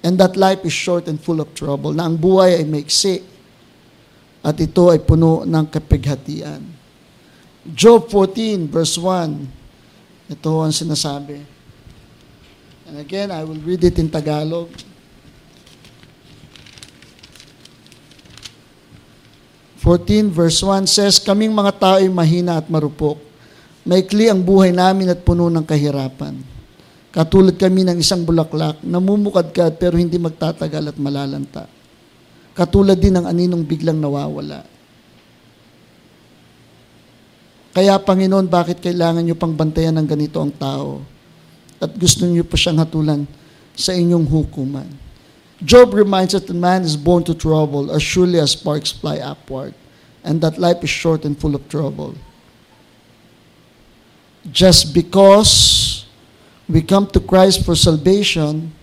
[0.01, 1.93] And that life is short and full of trouble.
[1.93, 3.21] Na ang buhay ay maiksi
[4.41, 6.65] at ito ay puno ng kapighatian.
[7.65, 10.33] Job 14 verse 1.
[10.33, 11.54] Ito ang sinasabi.
[12.85, 14.69] And again, I will read it in Tagalog.
[19.81, 23.21] 14 verse 1 says, Kaming mga tao ay mahina at marupok.
[23.85, 26.41] Maikli ang buhay namin at puno ng kahirapan.
[27.13, 31.69] Katulad kami ng isang bulaklak, namumukadkad pero hindi magtatagal at malalanta.
[32.57, 34.65] Katulad din ng aninong biglang nawawala.
[37.77, 41.14] Kaya Panginoon, bakit kailangan niyo pang bantayan ng ganito ang tao?
[41.81, 43.27] At gusto niyo pa siyang hatulan
[43.75, 44.87] sa inyong hukuman.
[45.63, 49.73] Job reminds us that man is born to trouble as surely as sparks fly upward,
[50.23, 52.15] and that life is short and full of trouble.
[54.51, 56.05] Just because
[56.67, 58.73] we come to Christ for salvation,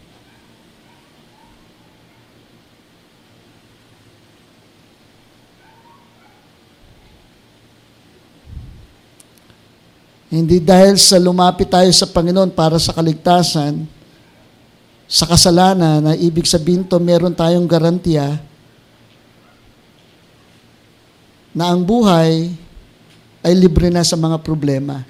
[10.33, 13.85] hindi dahil sa lumapit tayo sa Panginoon para sa kaligtasan,
[15.05, 18.41] sa kasalanan na ibig sabihin to meron tayong garantiya
[21.53, 22.49] na ang buhay
[23.45, 25.05] ay libre na sa mga problema.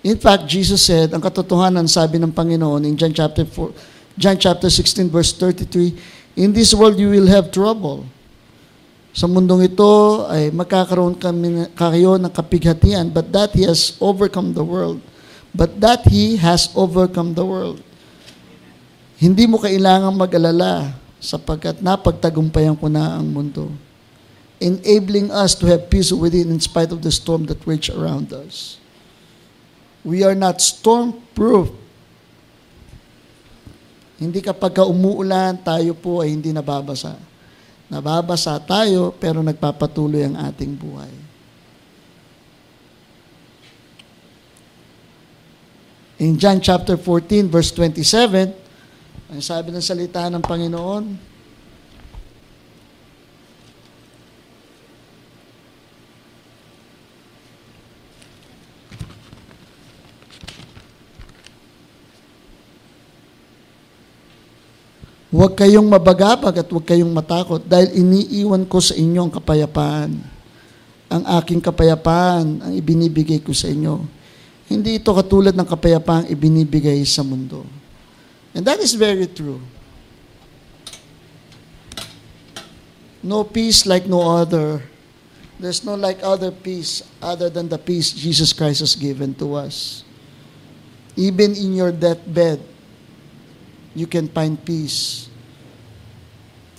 [0.00, 4.72] In fact, Jesus said, ang katotohanan sabi ng Panginoon in John chapter 4, John chapter
[4.72, 8.08] 16 verse 33, In this world you will have trouble.
[9.10, 14.62] Sa mundong ito ay magkakaroon kami kayo ng kapighatian, but that He has overcome the
[14.62, 15.02] world.
[15.50, 17.82] But that He has overcome the world.
[19.18, 23.68] Hindi mo kailangang mag-alala sapagkat napagtagumpayan ko na ang mundo.
[24.62, 28.78] Enabling us to have peace within in spite of the storm that rage around us.
[30.06, 31.74] We are not storm-proof.
[34.20, 37.16] Hindi kapag umuulan, tayo po ay hindi nababasa.
[37.90, 41.10] Nababasa tayo, pero nagpapatuloy ang ating buhay.
[46.22, 48.54] In John chapter 14, verse 27,
[49.34, 51.29] ang sabi ng salita ng Panginoon,
[65.30, 70.18] Huwag kayong mabagabag at huwag kayong matakot dahil iniiwan ko sa inyo ang kapayapaan.
[71.06, 74.02] Ang aking kapayapaan ang ibinibigay ko sa inyo.
[74.66, 77.62] Hindi ito katulad ng kapayapaang ibinibigay sa mundo.
[78.50, 79.62] And that is very true.
[83.22, 84.82] No peace like no other.
[85.62, 90.02] There's no like other peace other than the peace Jesus Christ has given to us.
[91.14, 92.64] Even in your deathbed,
[93.94, 95.28] you can find peace.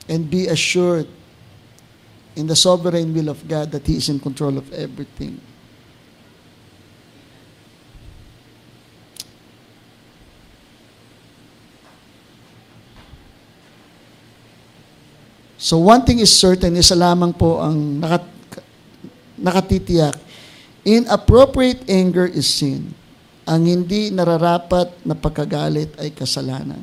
[0.09, 1.07] And be assured
[2.35, 5.39] in the sovereign will of God that He is in control of everything.
[15.61, 18.25] So one thing is certain, isa lamang po ang nakat,
[19.37, 20.17] nakatitiyak.
[20.81, 22.91] Inappropriate anger is sin.
[23.45, 26.81] Ang hindi nararapat na pagkagalit ay kasalanan.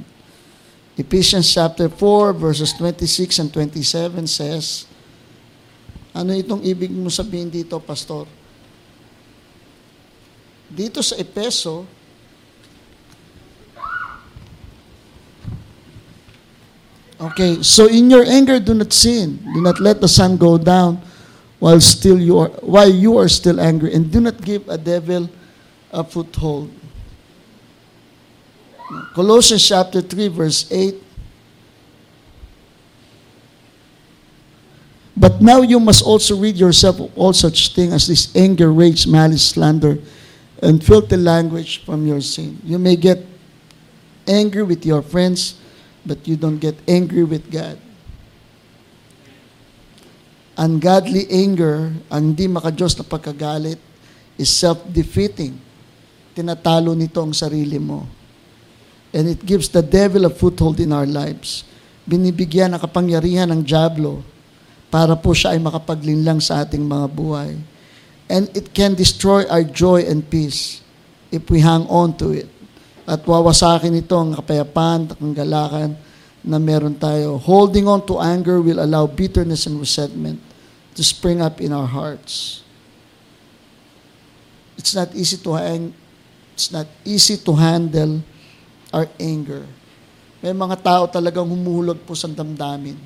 [0.99, 4.85] Ephesians chapter 4 verses 26 and 27 says,
[6.11, 8.27] ano itong ibig mo sabihin dito, Pastor?
[10.67, 11.87] Dito sa Epeso,
[17.19, 19.43] Okay, so in your anger, do not sin.
[19.43, 21.03] Do not let the sun go down
[21.59, 25.27] while still you are while you are still angry, and do not give a devil
[25.91, 26.71] a foothold.
[29.15, 30.97] Colossians chapter 3, verse 8.
[35.19, 39.07] But now you must also rid yourself of all such things as this anger, rage,
[39.07, 39.99] malice, slander,
[40.63, 42.59] and filthy language from your sin.
[42.63, 43.27] You may get
[44.27, 45.59] angry with your friends,
[46.07, 47.79] but you don't get angry with God.
[50.57, 53.79] Ungodly anger, ang di makajos na pagkagalit,
[54.39, 55.59] is self-defeating.
[56.35, 58.18] Tinatalo nito ang sarili mo.
[59.13, 61.65] And it gives the devil a foothold in our lives.
[62.05, 64.21] Binibigyan ng kapangyarihan ng Diablo
[64.89, 67.57] para po siya ay makapaglinlang sa ating mga buhay.
[68.29, 70.85] And it can destroy our joy and peace
[71.33, 72.49] if we hang on to it
[73.09, 75.97] at wawasakin ito ang kapayapaan at galakan
[76.45, 77.41] na meron tayo.
[77.41, 80.37] Holding on to anger will allow bitterness and resentment
[80.93, 82.61] to spring up in our hearts.
[84.77, 85.97] It's not easy to hang,
[86.53, 88.21] it's not easy to handle
[88.95, 89.65] our anger.
[90.39, 92.97] May mga tao talagang humuhulog po sa damdamin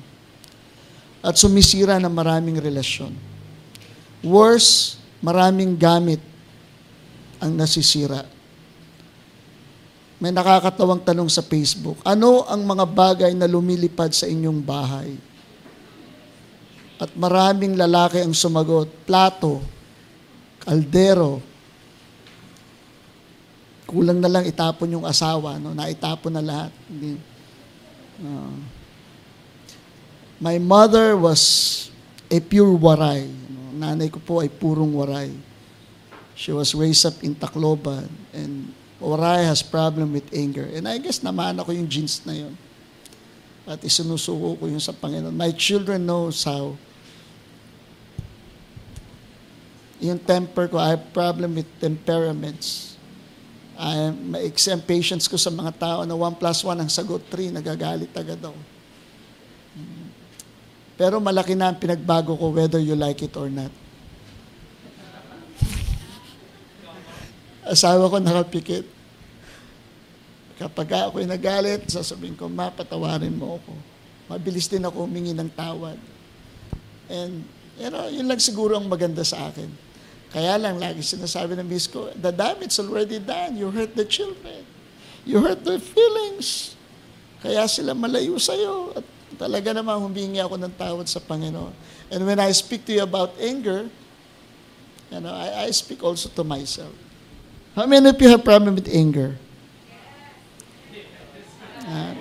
[1.23, 3.15] at sumisira ng maraming relasyon.
[4.23, 6.21] Worse, maraming gamit
[7.41, 8.23] ang nasisira
[10.23, 11.99] may nakakatawang tanong sa Facebook.
[12.07, 15.19] Ano ang mga bagay na lumilipad sa inyong bahay?
[16.95, 19.59] At maraming lalaki ang sumagot, plato,
[20.63, 21.43] kaldero,
[23.93, 25.77] kulang na lang itapon yung asawa, no?
[25.77, 26.73] naitapon na lahat.
[28.17, 28.57] Uh,
[30.41, 31.93] my mother was
[32.33, 33.29] a pure waray.
[33.29, 33.85] No?
[33.85, 35.29] Nanay ko po ay purong waray.
[36.33, 38.73] She was raised up in Tacloban and
[39.03, 40.63] Oray has problem with anger.
[40.71, 42.55] And I guess naman ako yung genes na yun.
[43.67, 45.35] At isinusuko ko yun sa Panginoon.
[45.35, 46.79] My children knows how.
[49.99, 52.92] Yung temper ko, I have problem with temperaments.
[53.83, 57.19] I am, maiksi ang patience ko sa mga tao na 1 plus 1 ang sagot
[57.27, 58.55] 3, nagagalit agad ako.
[60.95, 63.73] Pero malaki na ang pinagbago ko whether you like it or not.
[67.67, 68.87] Asawa ko nakapikit.
[70.55, 73.73] Kapag ako'y nagalit, sasabihin ko, ma, patawarin mo ako.
[74.31, 75.99] Mabilis din ako humingi ng tawad.
[77.11, 77.43] And,
[77.75, 79.67] you know, yun lang siguro ang maganda sa akin.
[80.33, 83.53] Kaya lang, lagi sinasabi ng miss ko, the damage already done.
[83.53, 84.65] You hurt the children.
[85.29, 86.73] You hurt their feelings.
[87.45, 88.97] Kaya sila malayo sa'yo.
[88.97, 89.05] At
[89.37, 91.73] talaga naman humingi ako ng tawad sa Panginoon.
[92.09, 93.93] And when I speak to you about anger,
[95.13, 96.93] you know, I, I speak also to myself.
[97.77, 99.37] How many of you have problem with anger?
[101.85, 102.15] Uh,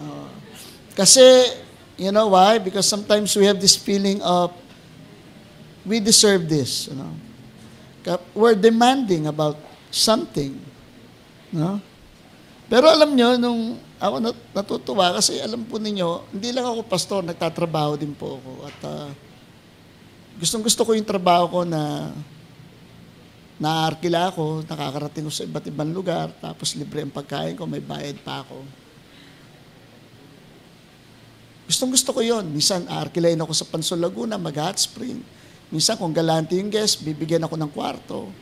[0.00, 0.28] uh,
[0.96, 1.24] kasi,
[1.96, 2.56] you know why?
[2.56, 4.52] Because sometimes we have this feeling of,
[5.88, 6.92] we deserve this.
[6.92, 7.12] You know?
[8.36, 9.56] We're demanding about
[9.88, 10.60] something.
[11.48, 11.80] No?
[12.68, 17.96] Pero alam nyo, nung ako natutuwa kasi alam po ninyo, hindi lang ako pastor, nagtatrabaho
[17.96, 18.50] din po ako.
[18.68, 19.08] At uh,
[20.36, 22.12] gustong gusto ko yung trabaho ko na
[23.58, 28.14] Naarkila ako, nakakarating ko sa iba't ibang lugar, tapos libre ang pagkain ko, may bayad
[28.22, 28.62] pa ako.
[31.66, 32.46] Gustong gusto ko yon.
[32.54, 35.26] Minsan, aarkilain ako sa Pansol Laguna, mag-hot spring.
[35.68, 38.32] Minsan, kung galante yung guest, bibigyan ako ng kwarto.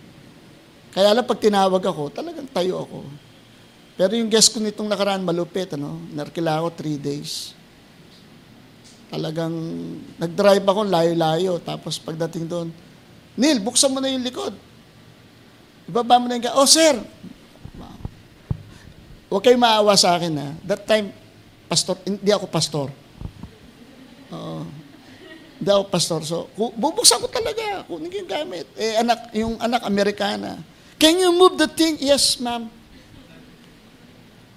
[0.94, 2.98] Kaya lang pag tinawag ako, talagang tayo ako.
[3.96, 5.98] Pero yung guest ko nitong nakaraan, malupit, ano?
[6.14, 7.52] Narkila ako three days.
[9.10, 9.52] Talagang,
[10.16, 11.58] nag-drive ako layo-layo.
[11.60, 12.68] Tapos pagdating doon,
[13.36, 14.56] Neil, buksan mo na yung likod.
[15.86, 16.96] Ibaba mo na yung, oh sir,
[19.28, 20.48] huwag kayo maawa sa akin ha.
[20.64, 21.12] That time,
[21.68, 22.88] pastor, hindi ako pastor.
[24.32, 24.64] Oo.
[25.62, 26.20] Ako pastor.
[26.26, 27.84] So, bubuksan ko talaga.
[27.88, 28.66] Kunin yung gamit.
[28.76, 30.60] Eh, anak, yung anak Amerikana.
[31.00, 31.96] Can you move the thing?
[32.00, 32.68] Yes, ma'am.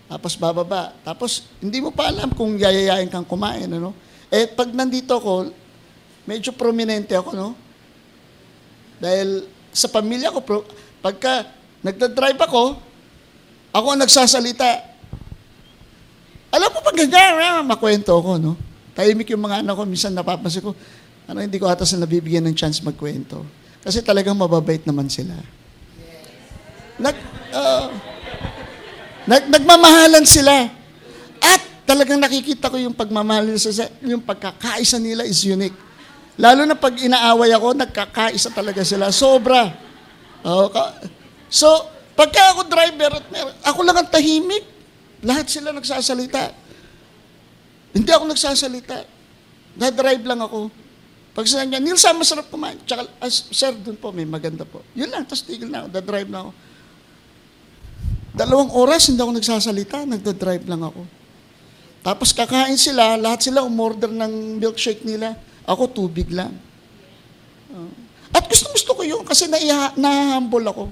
[0.09, 0.91] Tapos bababa.
[1.05, 3.95] Tapos, hindi mo pa alam kung yayayain kang kumain, ano?
[4.27, 5.53] Eh, pag nandito ako,
[6.27, 7.49] medyo prominente ako, no?
[8.99, 10.67] Dahil sa pamilya ko, pro-
[10.99, 11.47] Pagka
[11.79, 12.75] nagdadrive ako,
[13.71, 14.83] ako ang nagsasalita.
[16.51, 18.53] Alam mo pag ganyan, ah, makwento ako, no?
[18.99, 20.75] Tahimik yung mga anak ko, minsan napapansin ko,
[21.23, 23.47] ano, hindi ko ata sila nabibigyan ng chance magkwento.
[23.79, 25.39] Kasi talagang mababait naman sila.
[26.99, 27.15] Nag,
[27.55, 27.87] uh,
[29.23, 30.67] nag, nagmamahalan sila.
[31.39, 35.79] At talagang nakikita ko yung pagmamahal nila, yung pagkakaisa nila is unique.
[36.35, 39.15] Lalo na pag inaaway ako, nagkakaisa talaga sila.
[39.15, 39.79] Sobra.
[40.43, 40.67] Oh,
[41.47, 41.87] so,
[42.19, 44.67] pagka ako driver at meron, ako lang ang tahimik.
[45.23, 46.58] Lahat sila nagsasalita.
[47.93, 49.05] Hindi ako nagsasalita.
[49.79, 50.69] Na-drive lang ako.
[51.33, 52.75] Pag sinabi niya, Neil, saan masarap kumain?
[52.83, 54.83] Tsaka, ah, sir, dun po, may maganda po.
[54.97, 56.51] Yun lang, tapos tigil na ako, da-drive na ako.
[58.35, 61.01] Dalawang oras, hindi ako nagsasalita, nagda-drive lang ako.
[61.99, 65.35] Tapos kakain sila, lahat sila umorder ng milkshake nila.
[65.67, 66.55] Ako, tubig lang.
[67.69, 67.91] Uh,
[68.33, 70.83] at gusto-gusto ko yun kasi naiha, nahahambol ako.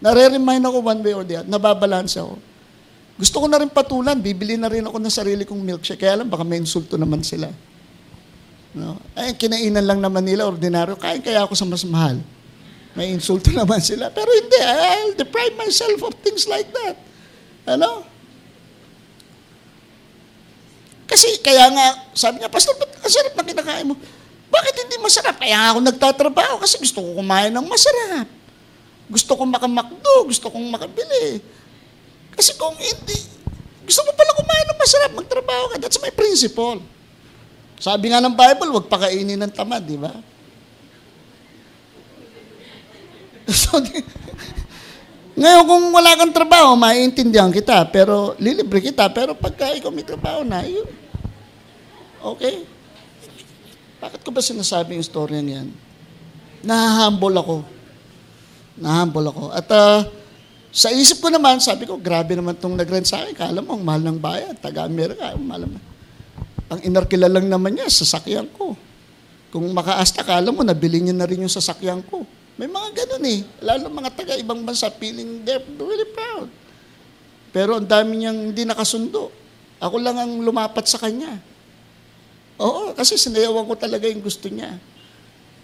[0.00, 2.40] Nare-remind ako one way or the other, nababalance ako.
[3.20, 6.00] Gusto ko na rin patulan, bibili na rin ako ng sarili kong milkshake.
[6.00, 7.52] Kaya lang, baka may insulto naman sila.
[8.72, 8.96] No?
[9.12, 10.96] Ay, kinainan lang naman nila, ordinaryo.
[10.96, 12.16] Kain kaya ako sa mas mahal.
[12.96, 14.08] May insulto naman sila.
[14.08, 16.96] Pero hindi, I'll deprive myself of things like that.
[17.68, 18.08] Ano?
[21.04, 24.00] Kasi kaya nga, sabi niya, Pastor, ba't ang sarap na kinakain mo?
[24.48, 25.36] Bakit hindi masarap?
[25.36, 28.26] Kaya nga ako nagtatrabaho kasi gusto ko kumain ng masarap.
[29.12, 31.42] Gusto kong makamakdo, gusto kong makabili.
[32.34, 33.16] Kasi kung hindi,
[33.84, 35.76] gusto mo pala kumain ng masarap, magtrabaho ka.
[35.82, 36.78] That's my principle.
[37.80, 40.12] Sabi nga ng Bible, huwag pakainin ng tamad, di ba?
[43.50, 43.82] So,
[45.34, 50.46] ngayon, kung wala kang trabaho, maiintindihan kita, pero lilibre kita, pero pagka ikaw may trabaho
[50.46, 50.86] na, yun,
[52.20, 52.68] Okay?
[54.00, 55.72] Bakit ko ba sinasabi yung story niyan?
[56.60, 57.56] Nahahambol ako.
[58.76, 59.44] Nahahambol ako.
[59.52, 60.04] At uh,
[60.70, 63.34] sa isip ko naman, sabi ko, grabe naman itong nag-rent sa akin.
[63.34, 64.54] Kala mo, ang mahal ng bayan.
[64.54, 65.82] Taga-Amerika, ang mahal naman.
[66.70, 68.78] Ang inarkila lang naman niya, sasakyan ko.
[69.50, 72.22] Kung makaasta, kala mo, nabili niya na rin yung sasakyan ko.
[72.54, 73.40] May mga ganun eh.
[73.58, 76.46] Lalo mga taga-ibang bansa, feeling they're really proud.
[77.50, 79.34] Pero ang dami niyang hindi nakasundo.
[79.82, 81.34] Ako lang ang lumapat sa kanya.
[82.62, 84.78] Oo, kasi sinayawan ko talaga yung gusto niya.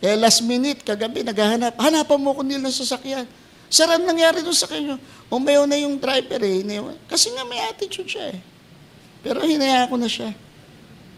[0.02, 3.28] Kaya last minute, kagabi, naghahanap, hanapan mo ko nila sasakyan.
[3.66, 4.96] Sir, ang nangyari doon sa kanyo?
[5.26, 6.62] Umayaw na yung driver eh.
[7.10, 8.40] Kasi nga may attitude siya eh.
[9.26, 10.30] Pero hinaya ko na siya.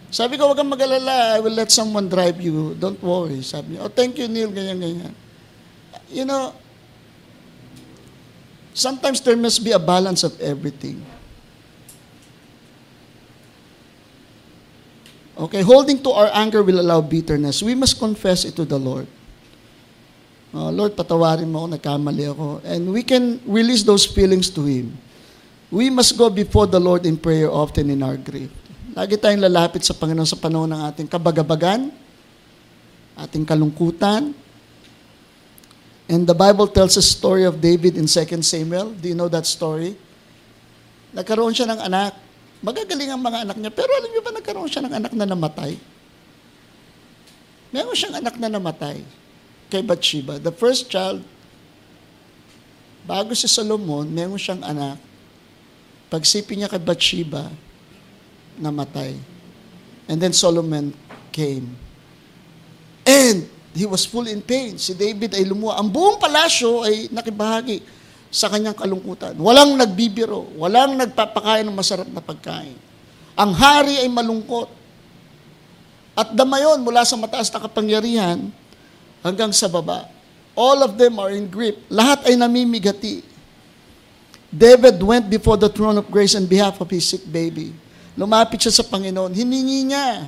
[0.09, 2.73] Sabi ko, wag kang mag-alala, I will let someone drive you.
[2.81, 3.45] Don't worry.
[3.45, 5.13] Sabi niya, oh, thank you, Neil, ganyan, ganyan.
[6.09, 6.57] You know,
[8.73, 11.05] sometimes there must be a balance of everything.
[15.37, 17.61] Okay, holding to our anger will allow bitterness.
[17.61, 19.07] We must confess it to the Lord.
[20.49, 22.47] Uh, Lord, patawarin mo ako, nagkamali ako.
[22.65, 24.97] And we can release those feelings to Him.
[25.69, 28.49] We must go before the Lord in prayer often in our grief.
[28.97, 31.93] Lagi tayong lalapit sa Panginoon sa panahon ng ating kabagabagan,
[33.21, 34.33] ating kalungkutan.
[36.09, 38.97] And the Bible tells a story of David in 2 Samuel.
[38.97, 39.93] Do you know that story?
[41.13, 42.17] Nagkaroon siya ng anak.
[42.65, 43.69] Magagaling ang mga anak niya.
[43.77, 45.77] Pero alam niyo ba nagkaroon siya ng anak na namatay?
[47.69, 49.05] Meron siyang anak na namatay
[49.69, 50.41] kay Bathsheba.
[50.41, 51.21] The first child,
[53.05, 54.97] bago si Solomon, meron siyang anak.
[56.09, 57.53] Pagsipin niya kay Bathsheba,
[58.57, 59.17] namatay.
[60.09, 60.97] And then Solomon
[61.31, 61.77] came.
[63.05, 63.45] And
[63.77, 64.81] he was full in pain.
[64.81, 65.81] Si David ay lumuha.
[65.81, 67.85] Ang buong palasyo ay nakibahagi
[68.33, 69.37] sa kanyang kalungkutan.
[69.37, 72.77] Walang nagbibiro, walang nagpapakain ng masarap na pagkain.
[73.37, 74.69] Ang hari ay malungkot.
[76.19, 78.51] At damayon mula sa mataas na kapangyarihan
[79.23, 80.07] hanggang sa baba.
[80.59, 81.79] All of them are in grief.
[81.87, 83.23] Lahat ay namimigati.
[84.49, 87.71] David went before the throne of grace on behalf of his sick baby.
[88.19, 89.31] Lumapit siya sa Panginoon.
[89.31, 90.27] Hiningi niya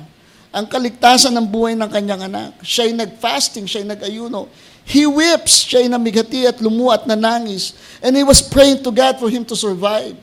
[0.51, 2.59] ang kaligtasan ng buhay ng kanyang anak.
[2.63, 4.47] Siya'y nag-fasting, siya'y nag-ayuno.
[4.87, 7.75] He weeps, siya'y namigati at lumuat na nangis.
[7.99, 10.15] And he was praying to God for him to survive.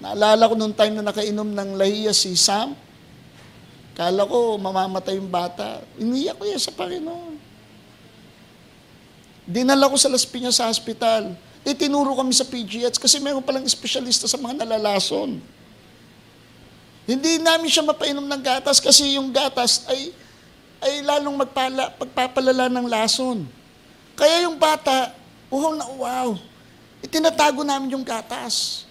[0.00, 2.76] Naalala ko nung time na nakainom ng lahiya si Sam.
[3.96, 5.80] Kala ko mamamatay yung bata.
[5.96, 7.34] Iniyak ko yan sa Panginoon.
[9.48, 11.32] Dinala ko sa Las Piñas sa hospital.
[11.66, 15.40] Itinuro kami sa PGH kasi mayroon palang espesyalista sa mga nalalason.
[17.06, 20.14] Hindi namin siya mapainom ng gatas kasi yung gatas ay
[20.82, 23.42] ay lalong magpala, pagpapalala ng lason.
[24.14, 25.10] Kaya yung bata,
[25.50, 26.30] uhaw na uhaw.
[27.02, 28.85] Itinatago namin yung gatas.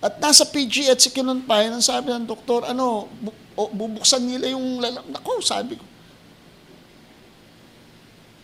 [0.00, 3.08] At nasa PG at si Kinunpay, ang sabi ng doktor, ano,
[3.56, 5.02] bubuksan nila yung lalam.
[5.08, 5.84] Nako, sabi ko.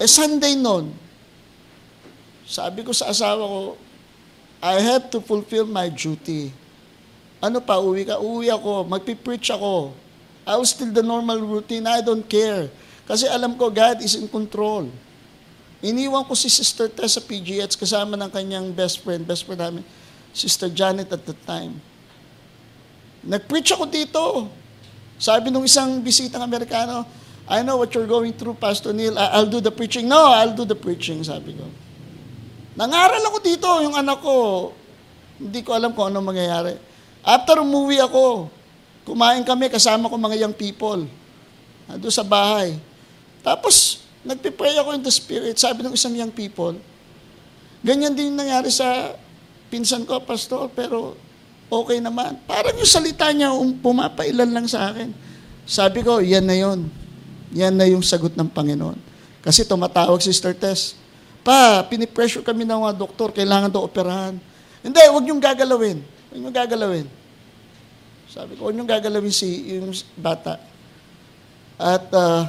[0.00, 0.90] Eh, Sunday noon,
[2.48, 3.60] sabi ko sa asawa ko,
[4.62, 6.50] I have to fulfill my duty.
[7.42, 8.22] Ano pa, uwi ka?
[8.22, 9.94] Uwi ako, magpipreach ako.
[10.42, 11.86] I will still the normal routine.
[11.86, 12.70] I don't care.
[13.06, 14.90] Kasi alam ko, God is in control.
[15.82, 19.82] Iniwan ko si Sister Tess sa PGH kasama ng kanyang best friend, best friend namin,
[20.32, 21.76] Sister Janet at the time.
[23.22, 24.22] Nag-preach ako dito.
[25.20, 27.06] Sabi nung isang bisitang Amerikano,
[27.46, 29.14] I know what you're going through, Pastor Neil.
[29.14, 30.10] I'll do the preaching.
[30.10, 31.68] No, I'll do the preaching, sabi ko.
[32.74, 34.70] Nangaral ako dito, yung anak ko,
[35.38, 36.74] hindi ko alam kung ano mangyayari.
[37.22, 38.48] After umuwi ako,
[39.06, 41.06] kumain kami kasama ko mga young people.
[41.92, 42.78] Doon sa bahay.
[43.44, 45.58] Tapos, nagpipray ako in the spirit.
[45.58, 46.78] Sabi ng isang young people,
[47.82, 49.14] ganyan din nangyari sa
[49.72, 51.16] pinsan ko, pastor, pero
[51.72, 52.36] okay naman.
[52.44, 55.08] Parang yung salita niya, um, pumapailan lang sa akin.
[55.64, 56.92] Sabi ko, yan na yon.
[57.56, 59.00] Yan na yung sagot ng Panginoon.
[59.40, 61.00] Kasi tumatawag si Sister Tess,
[61.42, 64.38] Pa, pinipressure kami ng mga doktor, kailangan daw operahan.
[64.78, 65.98] Hindi, huwag niyong gagalawin.
[66.30, 67.06] Huwag niyong gagalawin.
[68.30, 70.62] Sabi ko, huwag niyong gagalawin si yung bata.
[71.74, 72.46] At uh,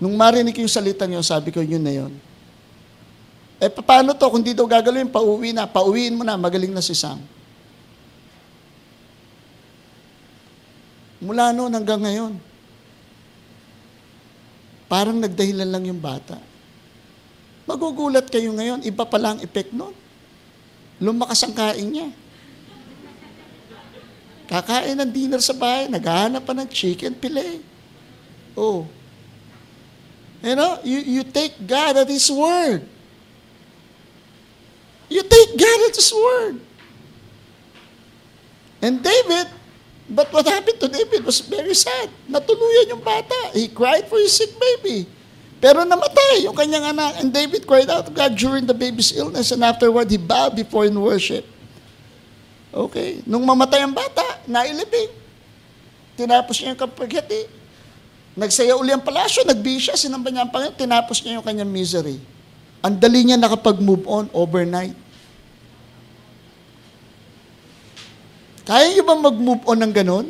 [0.00, 2.16] nung marinig yung salita niyo, sabi ko, yun na yun.
[3.56, 4.28] Eh, paano to?
[4.28, 5.64] Kung di daw gagalawin, pauwi na.
[5.64, 7.16] Pauwiin mo na, magaling na si Sam.
[11.16, 12.36] Mula noon hanggang ngayon,
[14.84, 16.36] parang nagdahilan lang yung bata.
[17.64, 19.96] Magugulat kayo ngayon, iba pala ang effect nun.
[21.00, 22.08] Lumakas ang kain niya.
[24.46, 27.58] Kakain ng dinner sa bahay, naghahanap pa ng chicken fillet.
[28.54, 28.86] Oh.
[30.44, 32.86] You know, you, you take God at His word.
[35.56, 36.60] God at His word.
[38.84, 39.50] And David,
[40.06, 42.12] but what happened to David was very sad.
[42.28, 43.50] Natuluyan yung bata.
[43.56, 45.08] He cried for his sick baby.
[45.58, 47.18] Pero namatay yung kanyang anak.
[47.18, 50.86] And David cried out to God during the baby's illness and afterward he bowed before
[50.86, 51.42] in worship.
[52.70, 53.24] Okay.
[53.24, 55.10] Nung mamatay ang bata, nailibing.
[56.14, 57.42] Tinapos niya yung kapaghati.
[58.36, 62.20] Nagsaya uli ang palasyo, nagbisya, sinamba niya ang Panginoon, tinapos niya yung kanyang misery.
[62.84, 64.92] Ang dali niya nakapag-move on overnight.
[68.66, 70.26] Kaya niyo ba mag-move on ng ganun?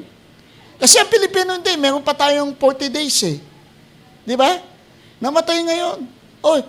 [0.77, 3.41] Kasi ang Pilipino hindi, meron pa tayong 40 days eh.
[4.29, 4.61] Di ba?
[5.17, 6.05] Namatay ngayon.
[6.45, 6.61] Oy,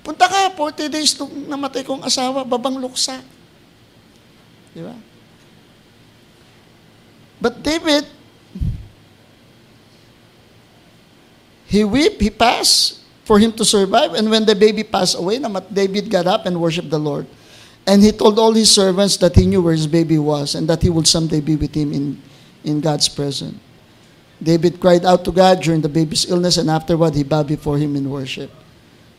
[0.00, 3.20] punta ka, 40 days nung namatay kong asawa, babang luksa.
[4.72, 4.96] Di ba?
[7.36, 8.08] But David,
[11.68, 14.16] he weep, he passed for him to survive.
[14.16, 15.36] And when the baby passed away,
[15.68, 17.28] David got up and worshiped the Lord.
[17.86, 20.80] And he told all his servants that he knew where his baby was and that
[20.80, 22.20] he would someday be with him in,
[22.64, 23.60] in God's presence.
[24.42, 27.96] David cried out to God during the baby's illness and afterward, he bowed before him
[27.96, 28.50] in worship.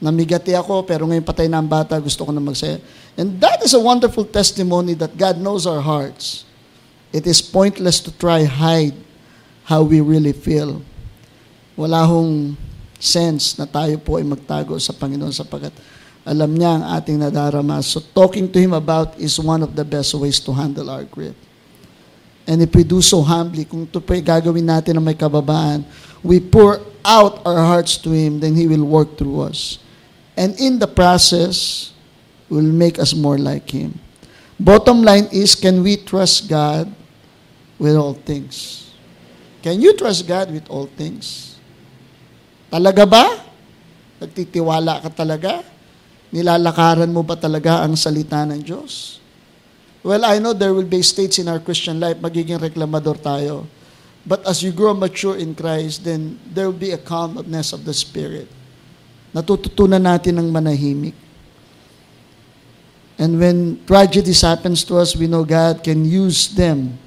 [0.01, 2.81] Namigati ako, pero ngayon patay na ang bata, gusto ko na magsaya.
[3.15, 6.43] And that is a wonderful testimony that God knows our hearts.
[7.15, 8.97] It is pointless to try hide
[9.63, 10.83] how we really feel.
[11.79, 12.59] Wala hong
[12.99, 15.73] sense na tayo po ay magtago sa Panginoon sapagkat
[16.25, 17.85] alam niya ang ating nadarama.
[17.85, 21.37] So talking to Him about is one of the best ways to handle our grief.
[22.49, 25.85] And if we do so humbly, kung ito po gagawin natin na may kababaan,
[26.25, 29.77] we pour out our hearts to Him, then He will work through us.
[30.33, 31.93] And in the process,
[32.49, 33.97] will make us more like Him.
[34.59, 36.89] Bottom line is, can we trust God
[37.77, 38.93] with all things?
[39.61, 41.57] Can you trust God with all things?
[42.69, 43.25] Talaga ba?
[44.21, 45.74] Nagtitiwala ka talaga?
[46.33, 49.21] Nilalakaran mo ba talaga ang salita ng Diyos?
[50.05, 53.65] Well, I know there will be states in our Christian life, magiging reklamador tayo.
[54.25, 57.93] But as you grow mature in Christ, then there will be a calmness of the
[57.93, 58.49] Spirit.
[59.33, 61.17] Natututunan natin ng manahimik.
[63.17, 67.01] And when tragedies happens to us, we know God can use them.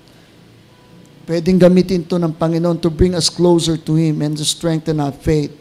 [1.29, 5.13] Pwedeng gamitin to ng Panginoon to bring us closer to Him and to strengthen our
[5.13, 5.53] faith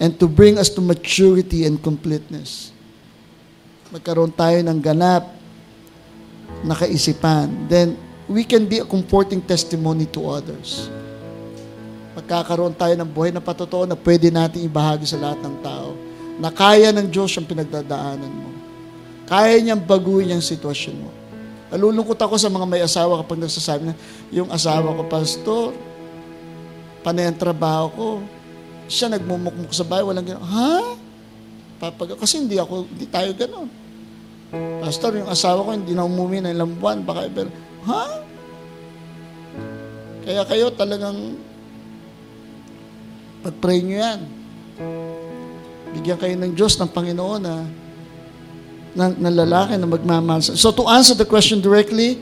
[0.00, 2.71] and to bring us to maturity and completeness.
[3.92, 5.28] Magkaroon tayo ng ganap
[6.64, 7.92] na kaisipan, then
[8.24, 10.88] we can be a comforting testimony to others.
[12.16, 15.92] Magkakaroon tayo ng buhay na patotoo na pwede natin ibahagi sa lahat ng tao
[16.40, 18.48] na kaya ng Diyos ang pinagdadaanan mo.
[19.28, 21.12] Kaya niyang baguhin yung sitwasyon mo.
[21.68, 23.94] Nalulungkot ako sa mga may asawa kapag nagsasabi na,
[24.32, 25.76] yung asawa ko, pastor,
[27.04, 28.08] panay ang trabaho ko.
[28.88, 30.44] Siya nagmumukmuk sa bahay, walang gano'n.
[30.48, 30.72] Ha?
[31.76, 33.81] Papag kasi hindi ako, hindi tayo gano'n.
[34.52, 37.48] Pastor, yung asawa ko hindi na umumi ng ilang buwan, baka pero,
[37.88, 38.20] ha?
[40.22, 41.40] Kaya kayo talagang
[43.40, 44.20] pag-pray nyo yan.
[45.96, 47.64] Bigyan kayo ng Diyos, ng Panginoon na
[48.92, 50.44] ng, ng lalaki na magmamahal.
[50.44, 52.20] So to answer the question directly,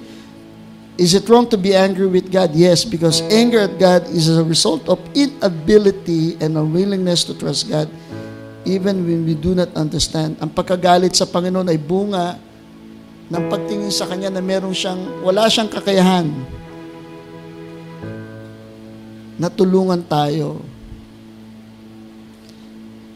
[0.95, 2.55] is it wrong to be angry with God?
[2.55, 7.91] Yes, because anger at God is a result of inability and unwillingness to trust God
[8.64, 10.36] even when we do not understand.
[10.40, 12.36] Ang pagkagalit sa Panginoon ay bunga
[13.30, 16.28] ng pagtingin sa Kanya na meron siyang, wala siyang kakayahan.
[19.40, 20.61] Natulungan tayo.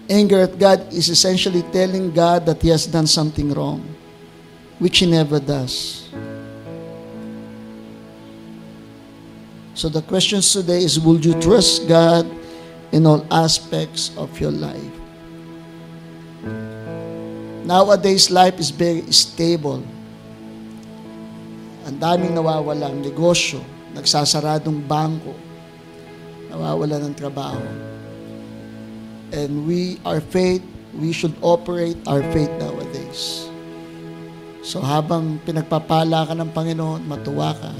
[0.08, 3.84] Anger at God is essentially telling God that He has done something wrong,
[4.80, 6.08] which He never does.
[9.74, 12.24] So the questions today is Will you trust God
[12.94, 15.03] in all aspects of your life?
[17.64, 19.80] Nowadays, life is very stable.
[21.88, 23.64] Ang daming nawawala ang negosyo,
[23.96, 25.32] nagsasaradong bangko,
[26.52, 27.64] nawawala ng trabaho.
[29.32, 30.60] And we, our faith,
[30.92, 33.48] we should operate our faith nowadays.
[34.60, 37.72] So habang pinagpapala ka ng Panginoon, matuwa ka.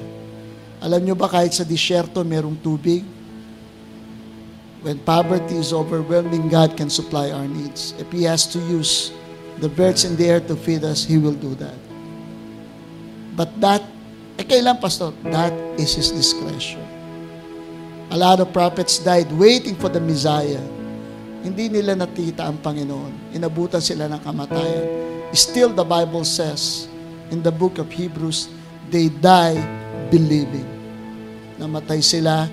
[0.84, 3.04] Alam nyo ba kahit sa disyerto merong tubig?
[4.84, 7.96] When poverty is overwhelming, God can supply our needs.
[7.96, 9.12] If He has to use
[9.58, 11.78] the birds in the air to feed us, He will do that.
[13.34, 13.82] But that,
[14.38, 15.10] eh kailan, Pastor?
[15.30, 16.82] That is His discretion.
[18.10, 20.62] A lot of prophets died waiting for the Messiah.
[21.42, 23.34] Hindi nila nakita ang Panginoon.
[23.34, 24.86] Inabutan sila ng kamatayan.
[25.34, 26.86] Still, the Bible says
[27.34, 28.48] in the book of Hebrews,
[28.88, 29.58] they die
[30.14, 30.66] believing.
[31.58, 32.46] Namatay sila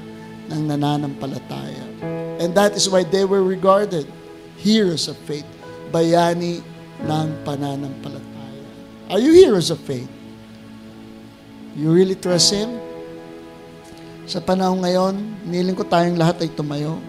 [0.49, 1.85] ng nananampalataya.
[2.41, 4.09] And that is why they were regarded
[4.57, 5.45] heroes of faith,
[5.93, 6.65] bayani
[7.05, 8.63] ng pananampalataya.
[9.11, 10.09] Are you heroes of faith?
[11.75, 12.79] You really trust Him?
[14.27, 16.99] Sa panahon ngayon, niling ko tayong lahat ay tumayo.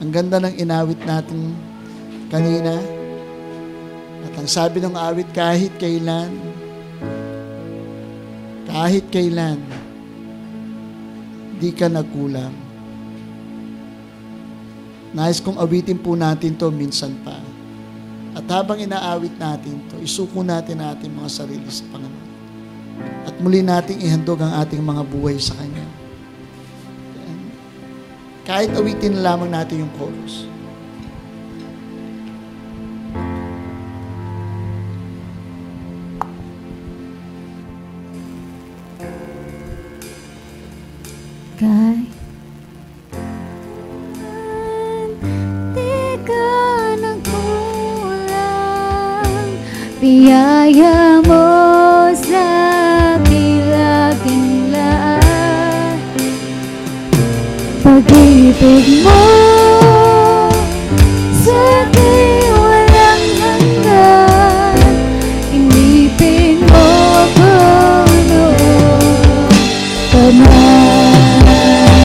[0.00, 1.52] Ang ganda ng inawit natin
[2.32, 2.80] kanina.
[4.24, 6.32] At ang sabi ng awit, kahit kailan,
[8.64, 9.60] kahit kailan,
[11.60, 12.63] di ka nagkulang.
[15.14, 17.38] Nais kong awitin po natin to minsan pa.
[18.34, 22.28] At habang inaawit natin to, isuko natin ating mga sarili sa Panginoon.
[23.22, 25.86] At muli nating ihandog ang ating mga buhay sa Kanya.
[28.44, 30.50] Kahit awitin lamang natin yung chorus.